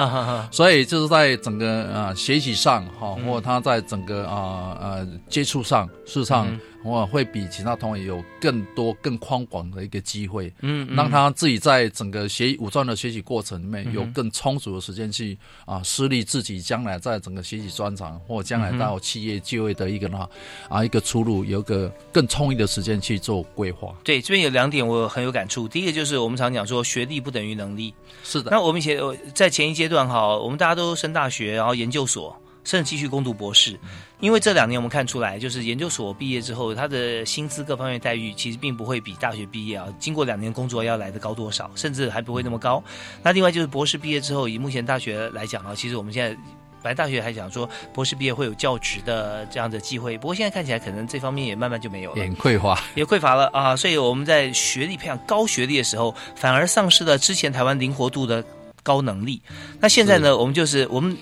[0.51, 10.95] 所以就是在整个啊、呃学习上哈，或他在整个啊呃接触上，事实上嗯我会比其他同学有更多更宽广的一个机会，嗯嗯。
[10.95, 20.31] 让他自己在整个学武装的学习过程里面有更充足的时间去啊施力自己将来在整个学习专长或将来到企业就业的一个呢
[20.69, 23.93] 啊一个出路，有一个更充裕的时间去做规划。
[24.03, 25.67] 对，这边有两点我很有感触。
[25.67, 27.93] 第一个就是我们常讲说，学历不等于能力。
[28.23, 33.79] 是的，那我们以前呃在前一阶段哈，我们大家都升大学，然后研究所，甚至继续攻读博士。
[34.21, 42.83] 因为这两年我们看出来，就是研究所毕业之后，他的薪资各方面待遇其实并不会比大学毕业啊，经过两年工作要来的高多少，甚至还不会那么高。
[43.21, 46.37] 那另外就是博士毕业之后，以目前大学来讲啊，其实我们现在。
[46.85, 52.17] 本来大学还讲说博士毕业会有教职的这样的机会，不过现在看起来可能这方面也慢慢就没有了。
[52.17, 52.79] 也很匮乏。
[52.93, 58.45] 也匮乏了啊，所以我们在学历培养高学历的时候，反而丧失了之前台湾灵活度的
[58.83, 59.41] 高能力。
[59.79, 61.17] 那现在呢，我们就是我们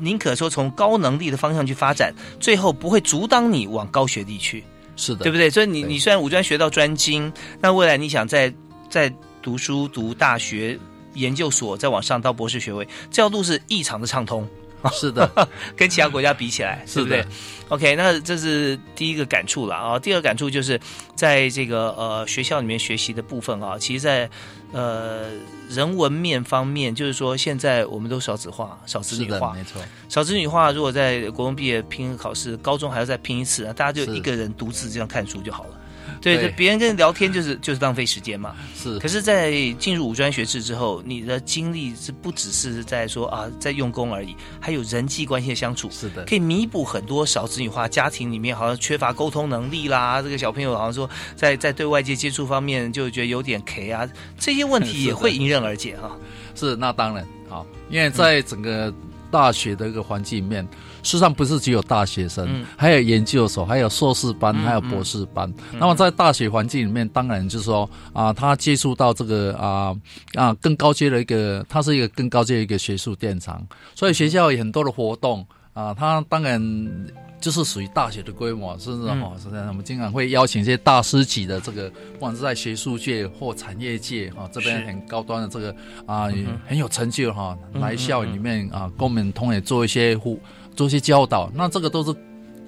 [0.00, 4.64] 宁可说从高能力的方向去发展，最后不会阻挡你往高学历去，
[4.96, 5.48] 是的，对不对？
[5.48, 8.52] 所以你你虽然五专学到专精，那未来你想在
[8.90, 9.08] 在
[9.40, 10.76] 读书读大学。
[11.14, 14.44] 研究所再往上到博士学位，这条路是异常的畅通。
[14.92, 17.24] 是的，跟其他国家比起来， 是不对
[17.68, 19.98] ？OK，那这是第一个感触了啊。
[19.98, 20.78] 第二个感触就是
[21.14, 24.28] 在这个呃学校里面学习的部分啊，其实在
[24.72, 25.30] 呃
[25.68, 29.80] 人文面方面，就是说现在我们都少子化、少子女，化，没错。
[30.08, 30.70] 少子女化。
[30.72, 35.80] 如果在国中毕业拼考试，高中还要再拼一次，大家就一个人独自这样看书就好了。
[36.24, 38.56] 对，对就别人跟人聊天就是 就是浪费时间嘛。
[38.74, 50.22] 是，可是，在进入五专学制之后，你的精力是不只是在说啊，在用功而已，还有人际关系的相处，是的，可以弥补很多少子女化家庭里面好像缺乏沟通能力啦。
[50.22, 54.08] 这个小朋友好像说在在对外界接触方面就觉得有点 K 啊，
[54.38, 56.16] 这些问题也会迎刃而解哈、
[56.56, 58.92] 是，那当然好，因为在整个
[59.30, 60.66] 大学的一个环境里面，
[61.04, 62.66] 事实上不是只有大学生，嗯。
[62.76, 65.52] 还有研究所，还有硕士班，嗯还有博士班。
[65.74, 69.94] 那么在大学环境里面，当然就是说啊，他接触到这个啊
[70.34, 77.06] 啊更高阶的一个，它是一个更高阶的一个学术殿堂，所以学校有很多的活动啊，它当然。
[77.40, 79.20] 就是属于大学的规模，甚至嗯。
[79.20, 85.70] 哈，实际上我们经常会邀请一些大师级的这个，不管是在学术界或产业界哈，这边很高端的这个
[86.06, 90.40] 啊嗯很有成就哈，嗯来校园里面啊，跟我们同学做一些互
[90.74, 92.14] 做一些教导，那这个都是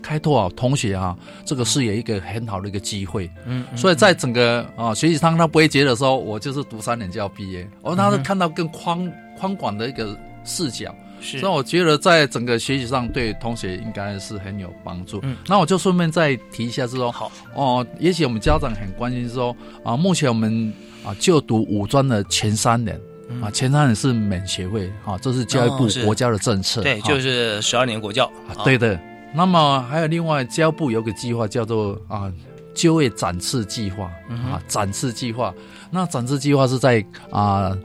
[0.03, 3.31] 开拓啊同学啊这个视野一个很好的一个机会。
[3.45, 10.95] 嗯，所以在整个啊学习上，他不会觉得说我就是读三年就要毕业，而他是看到更宽宽广的一个视角。
[11.19, 15.19] 是所以我觉得在整个学习上对同学应该是很有帮助。
[15.23, 20.71] 嗯那我就顺便再提一下，是说好哦，也许我们家长很关心说啊，目前我们
[21.03, 23.01] 啊就读五专的前三年。
[23.29, 26.83] 嗯啊，前三年是免学费啊，这是教育部国家的政策。
[26.83, 28.99] 对，就是十二年国教，啊，对的。
[29.35, 32.33] 那么还有另外教育部有个计划叫做啊
[32.73, 35.53] 就业展翅计划啊展翅计划。
[35.91, 37.77] 那展翅计划是在啊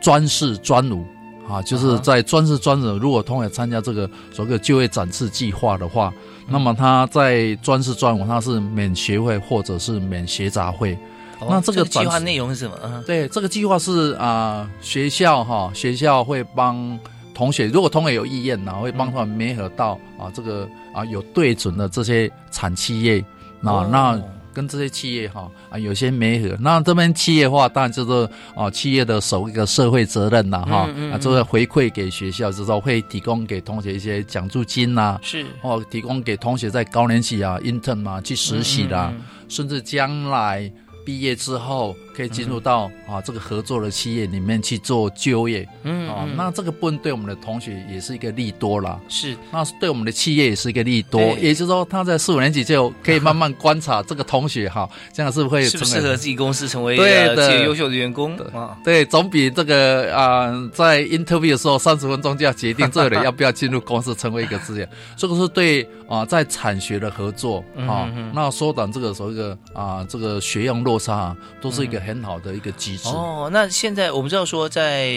[0.00, 1.06] 专事专儒
[1.48, 6.12] 啊，就是在专事专五，如果同学参加这个所谓的就业展翅计划的话，
[6.48, 10.98] 那么他在专事专武他是免学费或者是免学杂费。
[11.40, 12.78] 哦那这个计划内容是什么？
[12.84, 16.98] 嗯对，这个计划是啊、学校哈、学校会帮
[17.34, 23.18] 同学，如果同学有意愿呢，会帮他们媒合到啊这个啊有对准的这些产企业
[23.62, 24.22] 啊，哦那
[24.52, 26.56] 跟这些企业哈啊有些媒合。
[26.60, 39.12] 那这边企业的话，当然就是啊企业的首一个社会责任呐哈，嗯嗯啊就是回馈给学校，就是说会提供给同学一些奖助金呐、是哦，提供给同学在高年级啊 intern 啊去实习啦、
[39.48, 40.70] 甚至将来
[41.04, 45.66] 毕业之后可以进入到、啊这个合作的企业里面去做就业。
[45.82, 46.36] 嗯哦，嗯。
[46.36, 49.00] 那这个部分对我们的同学也是一个利多啦。
[49.08, 49.36] 是。
[49.50, 57.44] 那对我们的企业也是一个利多，也就是说，他在四五年级就可以慢慢观察这个同学哈，这样是不是会适合自己公司成为对的。
[57.44, 58.36] 呃企业优秀的员工？
[58.54, 58.76] 啊？
[58.84, 73.08] 对，总比这个啊、在 interview 的时候三十分钟就要决定这个人要不要进入公司成为一个职业， 这个是对啊、在产学的合作啊、那缩短这个所谓的啊、这个学用落差、啊，都是一个很好的一个机制。
[73.08, 75.10] 哦，那现在我们知道说，在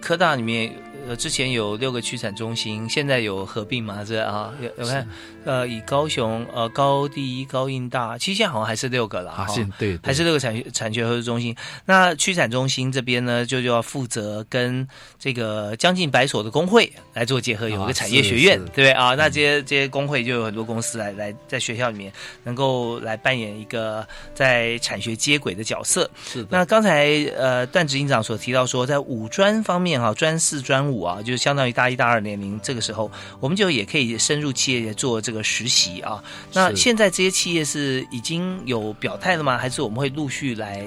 [0.00, 0.72] 科大里面，
[1.08, 4.04] 呃，之前有六个区产中心，现在有合并吗？
[4.06, 5.06] 这啊，有有看，
[5.44, 9.46] 呃，以高雄、呃高第一、高印大，其实现在好像还是六个了，啊，
[9.78, 11.56] 对，对还是六个产学产学合作中心。
[11.86, 14.86] 那区产中心这边呢，就就要负责跟
[15.18, 19.14] 这个将近百所的工会来做结合，有一个啊产业学院，是对不对啊？
[19.14, 22.12] 那这些这些工会就有很多公司来来在学校里面
[22.44, 26.08] 能够来扮演一个在产学接轨的角色。
[26.30, 27.06] 是的，那刚才
[27.38, 33.10] 呃段执行长所提到说，在五专方面哈，专四专五啊，就是相当于大一大二年龄这个时候，
[33.40, 36.22] 我们就也可以深入企业做这个实习啊。
[36.52, 39.56] 那现在这些企业是已经有表态了吗？
[39.56, 40.86] 还是我们会陆续来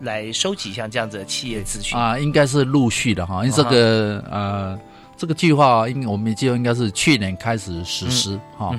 [0.00, 1.96] 来收集像这样子的企业资讯？
[1.96, 4.78] 啊，应该是陆续的哈，因为这个呃，
[5.16, 8.74] 这个计划应我们记得应该是去年开始实施哈。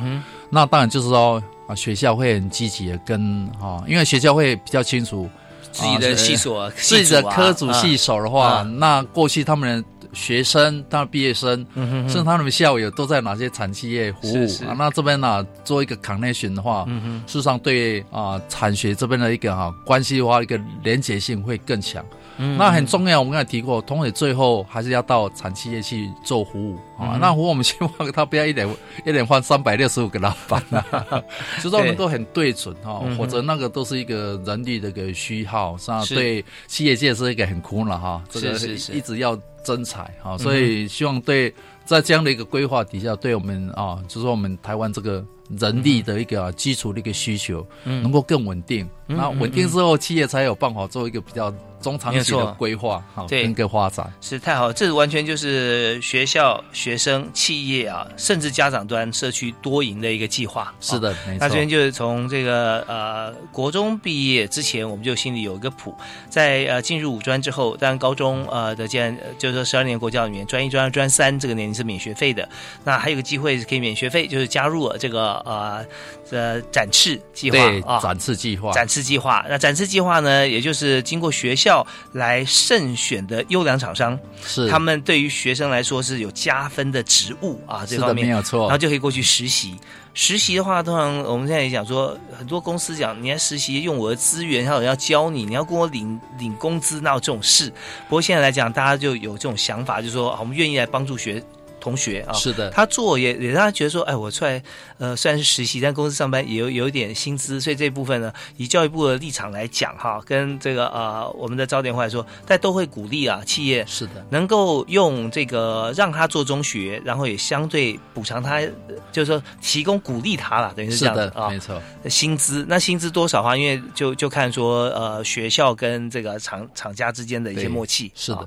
[0.49, 5.29] 那当然就是说啊，学校会很积极的跟哈，因为学校会比较清楚
[5.71, 8.61] 自己的系所、啊自己的科组系，手的话，啊。
[8.63, 12.09] 那过去他们的学生、他们毕业生，嗯哼哼。
[12.09, 14.33] 甚至他们校友都在哪些产企业服务。
[14.33, 14.65] 是是。
[14.65, 14.75] 啊？
[14.77, 17.23] 那这边呢、做一个 connection 的话，嗯哼。
[17.27, 22.03] 事实上对啊、产学这边的一个哈、关系的话，一个连结性会更强。
[22.37, 26.75] 嗯那很重要，我们刚才提过，同学最后还是要到产企业去做服务。
[26.97, 27.13] 啊。
[27.13, 28.67] 嗯那服务我们希望他不要一点
[29.05, 31.21] 一点换三百六十五个老板啊，
[31.57, 36.15] 就是说我们都很对准哈否则那个都是一个人力的一个虚耗，那是。
[36.15, 38.23] 对企业界是一个很苦恼哈。
[38.29, 38.75] 这个是。
[38.91, 40.39] 一直要增财哈，嗯哼。
[40.39, 41.53] 所以希望对
[41.85, 45.25] 在这样的一个规划底下，对我们啊，就是说我们台湾这个
[45.59, 48.87] 人力的一个啊基础的一个需求，嗯能够更稳定。
[49.07, 54.09] 嗯那稳定之后，企业才有办法做一个比较中长期的规划，好，对跟个发展。
[54.21, 60.73] 是太好了，这完全就是学校、学生、企业啊，甚至家长端社区多赢的一个计划。
[60.79, 61.55] 是的，没错那这。
[61.55, 65.93] 边就是从这个呃国中毕业之前，我们就心里有一个谱，
[66.29, 72.47] 在呃进入五专之后，当然高中呃的既然呃就是说十二年国教里面，专一、专二、专三这个年龄是免学费的，
[72.85, 75.85] 那还有个机会是可以免学费，就是加入了这个呃
[76.31, 84.69] 呃展翅计划啊，展翅计划，展翅计划，那展翅计划呢，也就是经过学校来慎选的优良厂商，是。
[84.69, 88.25] 他们对于学生来说是有加分的职务啊，这方面。
[88.25, 88.61] 没有错。
[88.61, 89.75] 然后就可以过去实习。
[90.13, 97.69] 实习的话，通常我们现在也讲说，很多公司讲，你要实习用我的资源，还有人要教你，你要跟我领领工资，那有这种事？
[98.09, 101.41] 不过现在来讲，大家就有这种想法，就是说，啊我们愿意来帮助学
[101.81, 102.31] 同学啊。
[102.33, 104.63] 是的他做也也让他觉得说，哎，我出来
[104.97, 118.69] 呃虽然是实习，但公司上班也有有一点薪资，所以这部分呢，以教育部的立场来讲哈，跟这个呃我们的招点会来说，但都会鼓励啊企业是的，能够用这个让他做中学，然后也相对补偿他，呃
[119.11, 121.49] 就是说提供鼓励他了，等于是这样的，样啊。
[121.49, 121.81] 没错。
[122.07, 123.57] 薪资那薪资多少话？
[123.57, 128.11] 因为就就看说呃学校跟这个厂厂家之间的一些默契。
[128.15, 128.45] 是的啊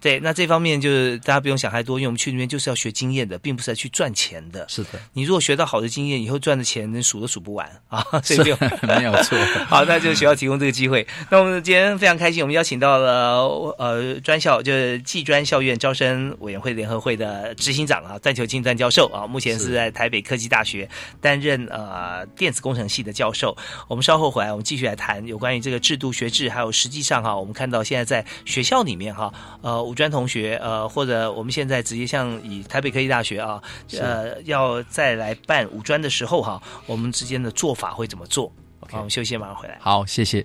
[0.00, 4.66] 对，那这方面就是大家不用想太多，因为我们去那边就是要学经验的，并不是要去赚钱的。
[4.68, 11.06] 是的，你如果学到好的经验，以后赚的钱能数都数不完啊， 所以是不用没有错 好，那就学校提供这个机会。
[11.30, 20.88] 那我们今天非常开心，我们邀请到了呃专校，就是技专校院招生委员会联合会的执行长啊，段球金段教授啊，目前是是在台北科技大学
[21.20, 23.56] 担任呃电子工程系的教授。
[23.88, 29.32] 我们稍后回来，我们继续来谈有关于这个制度学制，还有实际上哈，我们看到现在在学校里面哈，
[29.62, 33.62] 呃，五专同学呃，或者我们现在直接像以台北科技大学啊，
[33.98, 39.78] 呃，要再来办五专的时候哈，我们之间的做法会怎么做？？OK，，我们休息，马上回来。
[39.80, 40.44] 好，谢谢。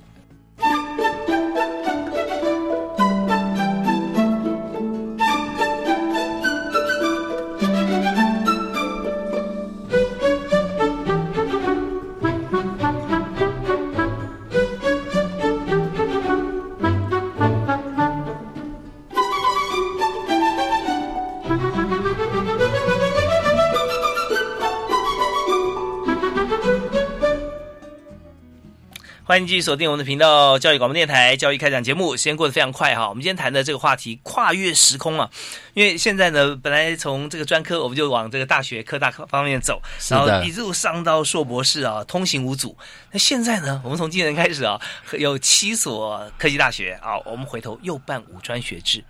[29.31, 33.07] 欢迎继续锁定我们的频道教育广播电台教育开讲节目，时间过得非常快哈。
[33.07, 35.29] 我们今天谈的这个话题跨越时空啊，
[35.73, 42.75] 因为现在呢，本来从这个专科我们就往这个大学科大方面走，然后一路上到硕博士啊，通行无阻。
[43.13, 44.77] 那现在呢，我们从今年开始啊，
[45.17, 49.01] 有七所科技大学啊，我们回头又办五专学制。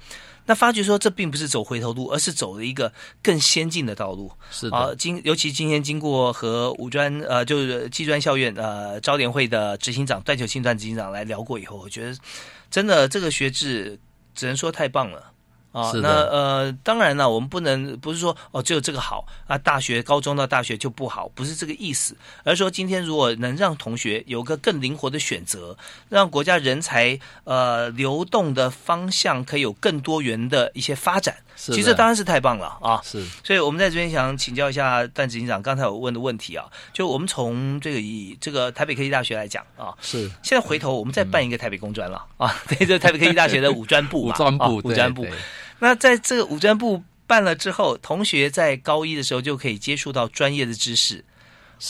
[0.51, 2.91] 那发觉说，这并不是走回头路，而是走了一个
[3.23, 4.29] 更先进的道路。
[4.51, 12.17] 是的，啊，今尤其今天经过和五专呃，就是技专校院呃招联会的执行长段球庆段执行长来聊过以后，我觉得
[12.69, 13.97] 真的这个学制
[14.35, 15.30] 只能说太棒了
[15.71, 15.91] 啊。
[15.91, 25.77] 是那呃，当然了，我们不能不是说哦，只有这个好啊，大学高中到大学就不好，不是这个意思，而是说今天如果能让同学有个更灵活的选择，
[26.09, 33.01] 让国家人才呃流动的方向可以有更多元的一些发展，是其实这当然是太棒了啊。
[33.03, 45.31] 是所以我们在这边想请教一下段执行长刚才我问的问题啊，就我们从这个以这个台北科技大学来讲啊，是现在回头我们再办一个台北工专了、啊， 对，这台北科技大学的五专部嘛，五专部啊五专部对。
[45.81, 51.25] 那在这个五专部办了之后，同学在高一的时候就可以接触到专业的知识。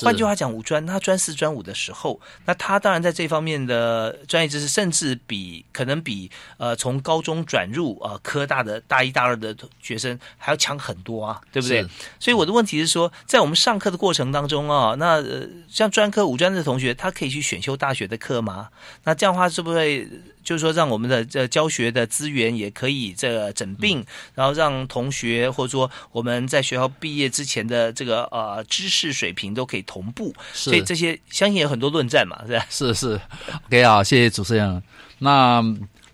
[0.05, 11.85] 换句话讲，五专他专四专五的时候，那他当然在这方面的专业知识，甚至比可能比呃从高中转入呃科大的大一大二的学生还要强很多啊，对不对？
[12.21, 18.69] 所以我的问题是说，在我们上课的过程当中啊，那呃像专科五专的同学，他可以去选修大学的课吗？
[19.03, 20.07] 那这样的话，是不是
[20.43, 30.33] 就是说让我们的这教学的资源也可以这个整并，嗯然后让同学或者说我们在学校毕业之前的这个呃知识水平都可以同步？
[30.53, 32.65] 所以这些相信有很多论战嘛，是吧？
[32.69, 33.19] 是是
[33.67, 34.81] ，OK 啊，谢谢主持人。
[35.19, 35.63] 那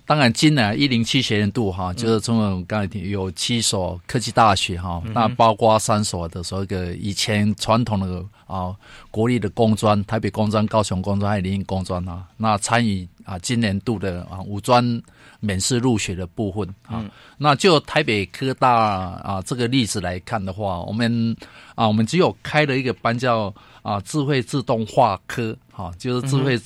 [0.06, 8.74] 当然，今年一零七学年度哈，就是从我们刚才听有七所科技大学哈，嗯那包括三所的所谓的以前传统的啊
[9.12, 15.04] 国立的工专，台北工专、高雄工专还有林荫工专啊，那参与啊今年度的啊五专
[15.42, 17.04] 免试入学的部分啊。
[17.04, 21.36] 嗯那就台北科大啊这个例子来看的话，我们
[21.76, 23.54] 啊我们只有开了一个班叫
[23.84, 26.62] 啊智慧自动化科，哈、就是智慧、嗯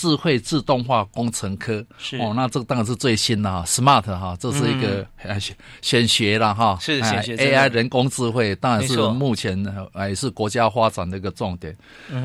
[0.00, 1.84] 智慧自动化工程科。
[1.98, 2.16] 是。
[2.16, 11.76] 哦，那这个当然是最新的哈，smart 哈，这是一个呃选选学了哈，是哎选学 AI 人工智慧当然是目前呃也是国家发展的一个重点。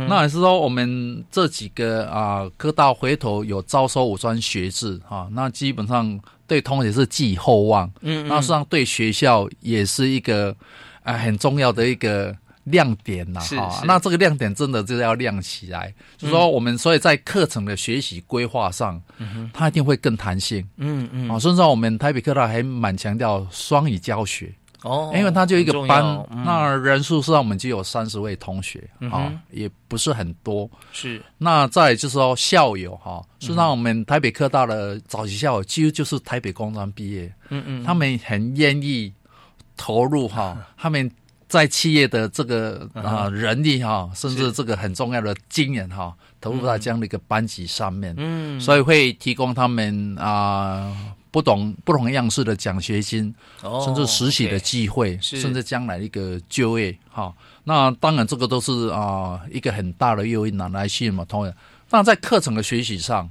[0.08, 6.18] 那也是说我们这几个啊科大回头有招收五专学制哈，那基本上
[6.48, 8.28] 对同学是寄予厚望，嗯嗯。
[8.30, 10.56] 那实际上对学校也是一个
[11.04, 12.36] 啊、很重要的一个
[12.66, 13.86] 亮点呐、是哈是。
[13.86, 19.02] 那这个亮点真的就是要亮起来，就是说我们所以在课程的学习规划上，
[19.54, 20.68] 它一定会更弹性。
[20.78, 21.30] 嗯嗯。
[21.30, 24.54] 啊，甚至我们台北科大还蛮强调双语教学，
[24.84, 26.44] 哦因为它就一个班，嗯。
[26.44, 30.70] 那人数上我们就有三十位同学啊也不是很多。
[30.92, 31.22] 是。
[31.38, 33.42] 那再就是说校友哈，嗯。
[33.42, 37.84] 实际上我们台北科大的早期校友几乎就是台北工专毕业，嗯嗯。
[37.84, 39.14] 他们很愿意
[39.78, 41.10] 投入哈， 他们
[41.48, 50.92] 在企业的这个啊人力哈，甚至这个很重要的经验哈，投入在这样的一个班级上面，嗯所以会提供他们啊。
[51.36, 57.36] 不同不同样式的奖学金，哦甚至实习的机会，是甚至将来一个就业哈。
[57.66, 61.54] 那当然，这个都是啊、一个很大的诱因拿，来吸引嘛同样。
[61.90, 63.30] 当然，在课程的学习上，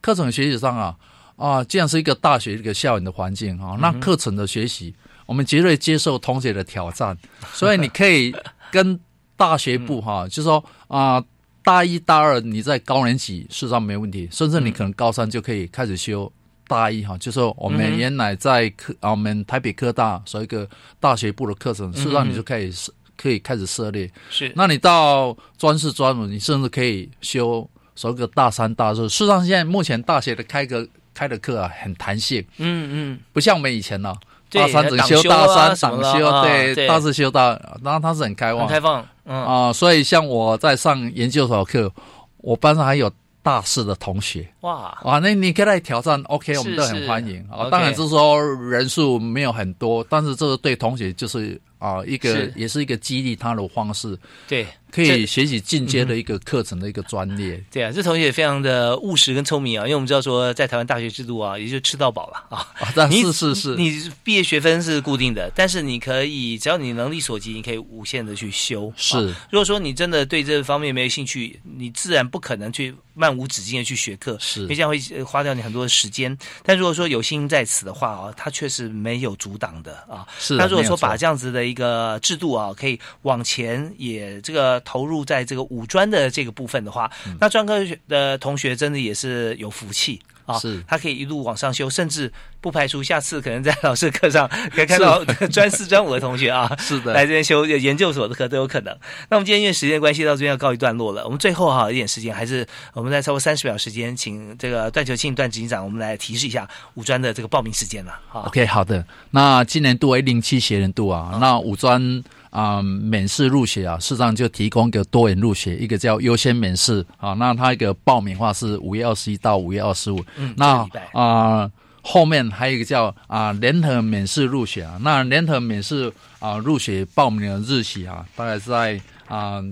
[0.00, 0.96] 课程的学习上啊
[1.34, 4.94] 啊，既然是一个大学一个校园的环境啊，那课程的学习，
[5.30, 7.16] 我们绝对接受同学的挑战，
[7.54, 8.34] 所以你可以
[8.72, 8.98] 跟
[9.36, 11.24] 大学部哈、就说啊。
[11.62, 16.32] 大一、大二你在高年级事实上没问题，甚至你可能高三就可以开始修
[16.66, 20.66] 大一哈，就说我嗯们原来在科啊，我们台北科大所谓一个
[20.98, 22.72] 大学部的课程，事实上你就可以
[23.14, 24.10] 可以开始涉猎。
[24.30, 29.02] 是那你到专四、专五，你甚至可以修所谓的大三、大四。
[29.10, 39.36] 事实上，现在目前大学的开个开的课啊，很弹性，嗯嗯不像我们以前呢、对大三只修大三，什么的党修啊对，大四修大，然后他是很开放，很开放嗯。
[39.44, 41.90] 啊、所以像我在上研究所课，
[42.38, 43.10] 我班上还有
[43.42, 44.46] 大四的同学。
[44.60, 44.96] 哇。
[45.02, 47.40] 啊，那你可以来挑战，OK，我们都很欢迎。
[47.50, 47.68] 啊。
[47.70, 54.16] 当然是说人数没有很多，但是这个对同学就是啊一个是也是一个激励他的方式，
[54.46, 57.60] 对，可以学习进阶的一个课程的一个专业。
[57.72, 62.58] 对啊，这同学也非常的务实跟聪明啊，因为我们知道说，在台湾大学制度啊，也就吃到饱了啊。
[62.78, 68.92] 啊，但你是是是，你毕业学分是固定的，但是你可以只要你能力所及，你可以无限的去修。
[68.96, 76.36] 是啊如果说你真的对这方面没有兴趣，你自然不可能去漫无止境的去学课，是因为这样会呃花掉你很多的时间。
[76.62, 80.26] 但如果说有心在此的话啊，他却是没有阻挡的啊。
[80.38, 90.20] 是那如果说把这样子的一个制度啊，可以往前也这个投入在这个五专的这个部分的话，嗯那专科的同学真的也是有福气。
[90.52, 98.96] 啊，是他可以一路往上修，甚至不排除下次可能在老师的课上 可以看到专四、专五的同学啊， 是的来这边修研究所的课都有可能。
[99.28, 108.12] 那我们今天因为时间关系到这边要告一段落了，我们最后哈、一点时间，还是我们在超过三十秒时间，请这个段球庆段执行长，我们来提示一下五专的这个报名时间了。
[108.32, 109.04] 啊 OK，好的。
[109.30, 117.32] 那今年度为零七学年度啊，那五专啊、免试入学啊，事实上就提供一个多元入学，一个叫优先免试啊。
[117.34, 120.22] 那它一个报名话是五月二十一到五月二十五。
[120.36, 121.70] 嗯那啊、
[122.02, 129.62] 后面还有一个叫啊联合免试入学啊，那联合免试啊入学报名的日期啊，大概是在啊。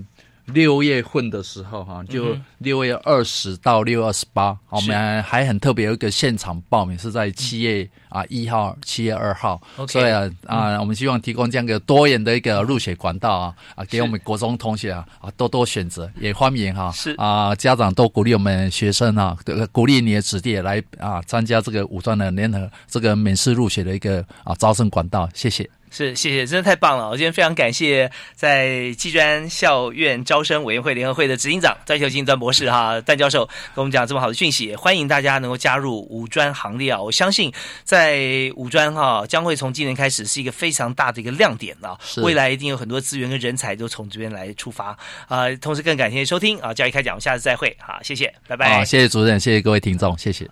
[0.53, 9.61] 六月份的时候哈，就六月二十到六月二十八，我们还很特别有一个现场报名，是在七月啊一号、七月二号。
[9.87, 16.91] 所以啊啊，我们希望提供这样一个多元的一个入学管道啊啊，给我们国中同学啊啊多多选择，也欢迎哈。
[16.91, 17.13] 是。
[17.17, 19.37] 啊家长都鼓励我们学生啊，
[19.71, 25.69] 鼓励你的子弟来啊参加这个五专的联合这个免试入学的一个啊招生管道，谢谢。
[25.91, 27.09] 是，谢谢，真的太棒了！
[27.09, 37.01] 我今天非常感谢在技专校院招生委员会联合会的执行长段秀金段博士哈段教授跟我们讲这么好的讯息，欢迎大家能够加入五专行列啊！
[37.01, 37.51] 我相信
[37.83, 44.95] 在五专哈将会从今年开始是一个非常大的一个亮点啊，未来一定有很多资源跟人才都从这边来出发
[45.27, 45.49] 啊！
[45.59, 48.77] 同时更感谢收听啊，教育开讲，我们下次再会，好，谢谢，拜拜。
[48.77, 50.47] 好，谢谢主任，谢谢各位听众，谢谢。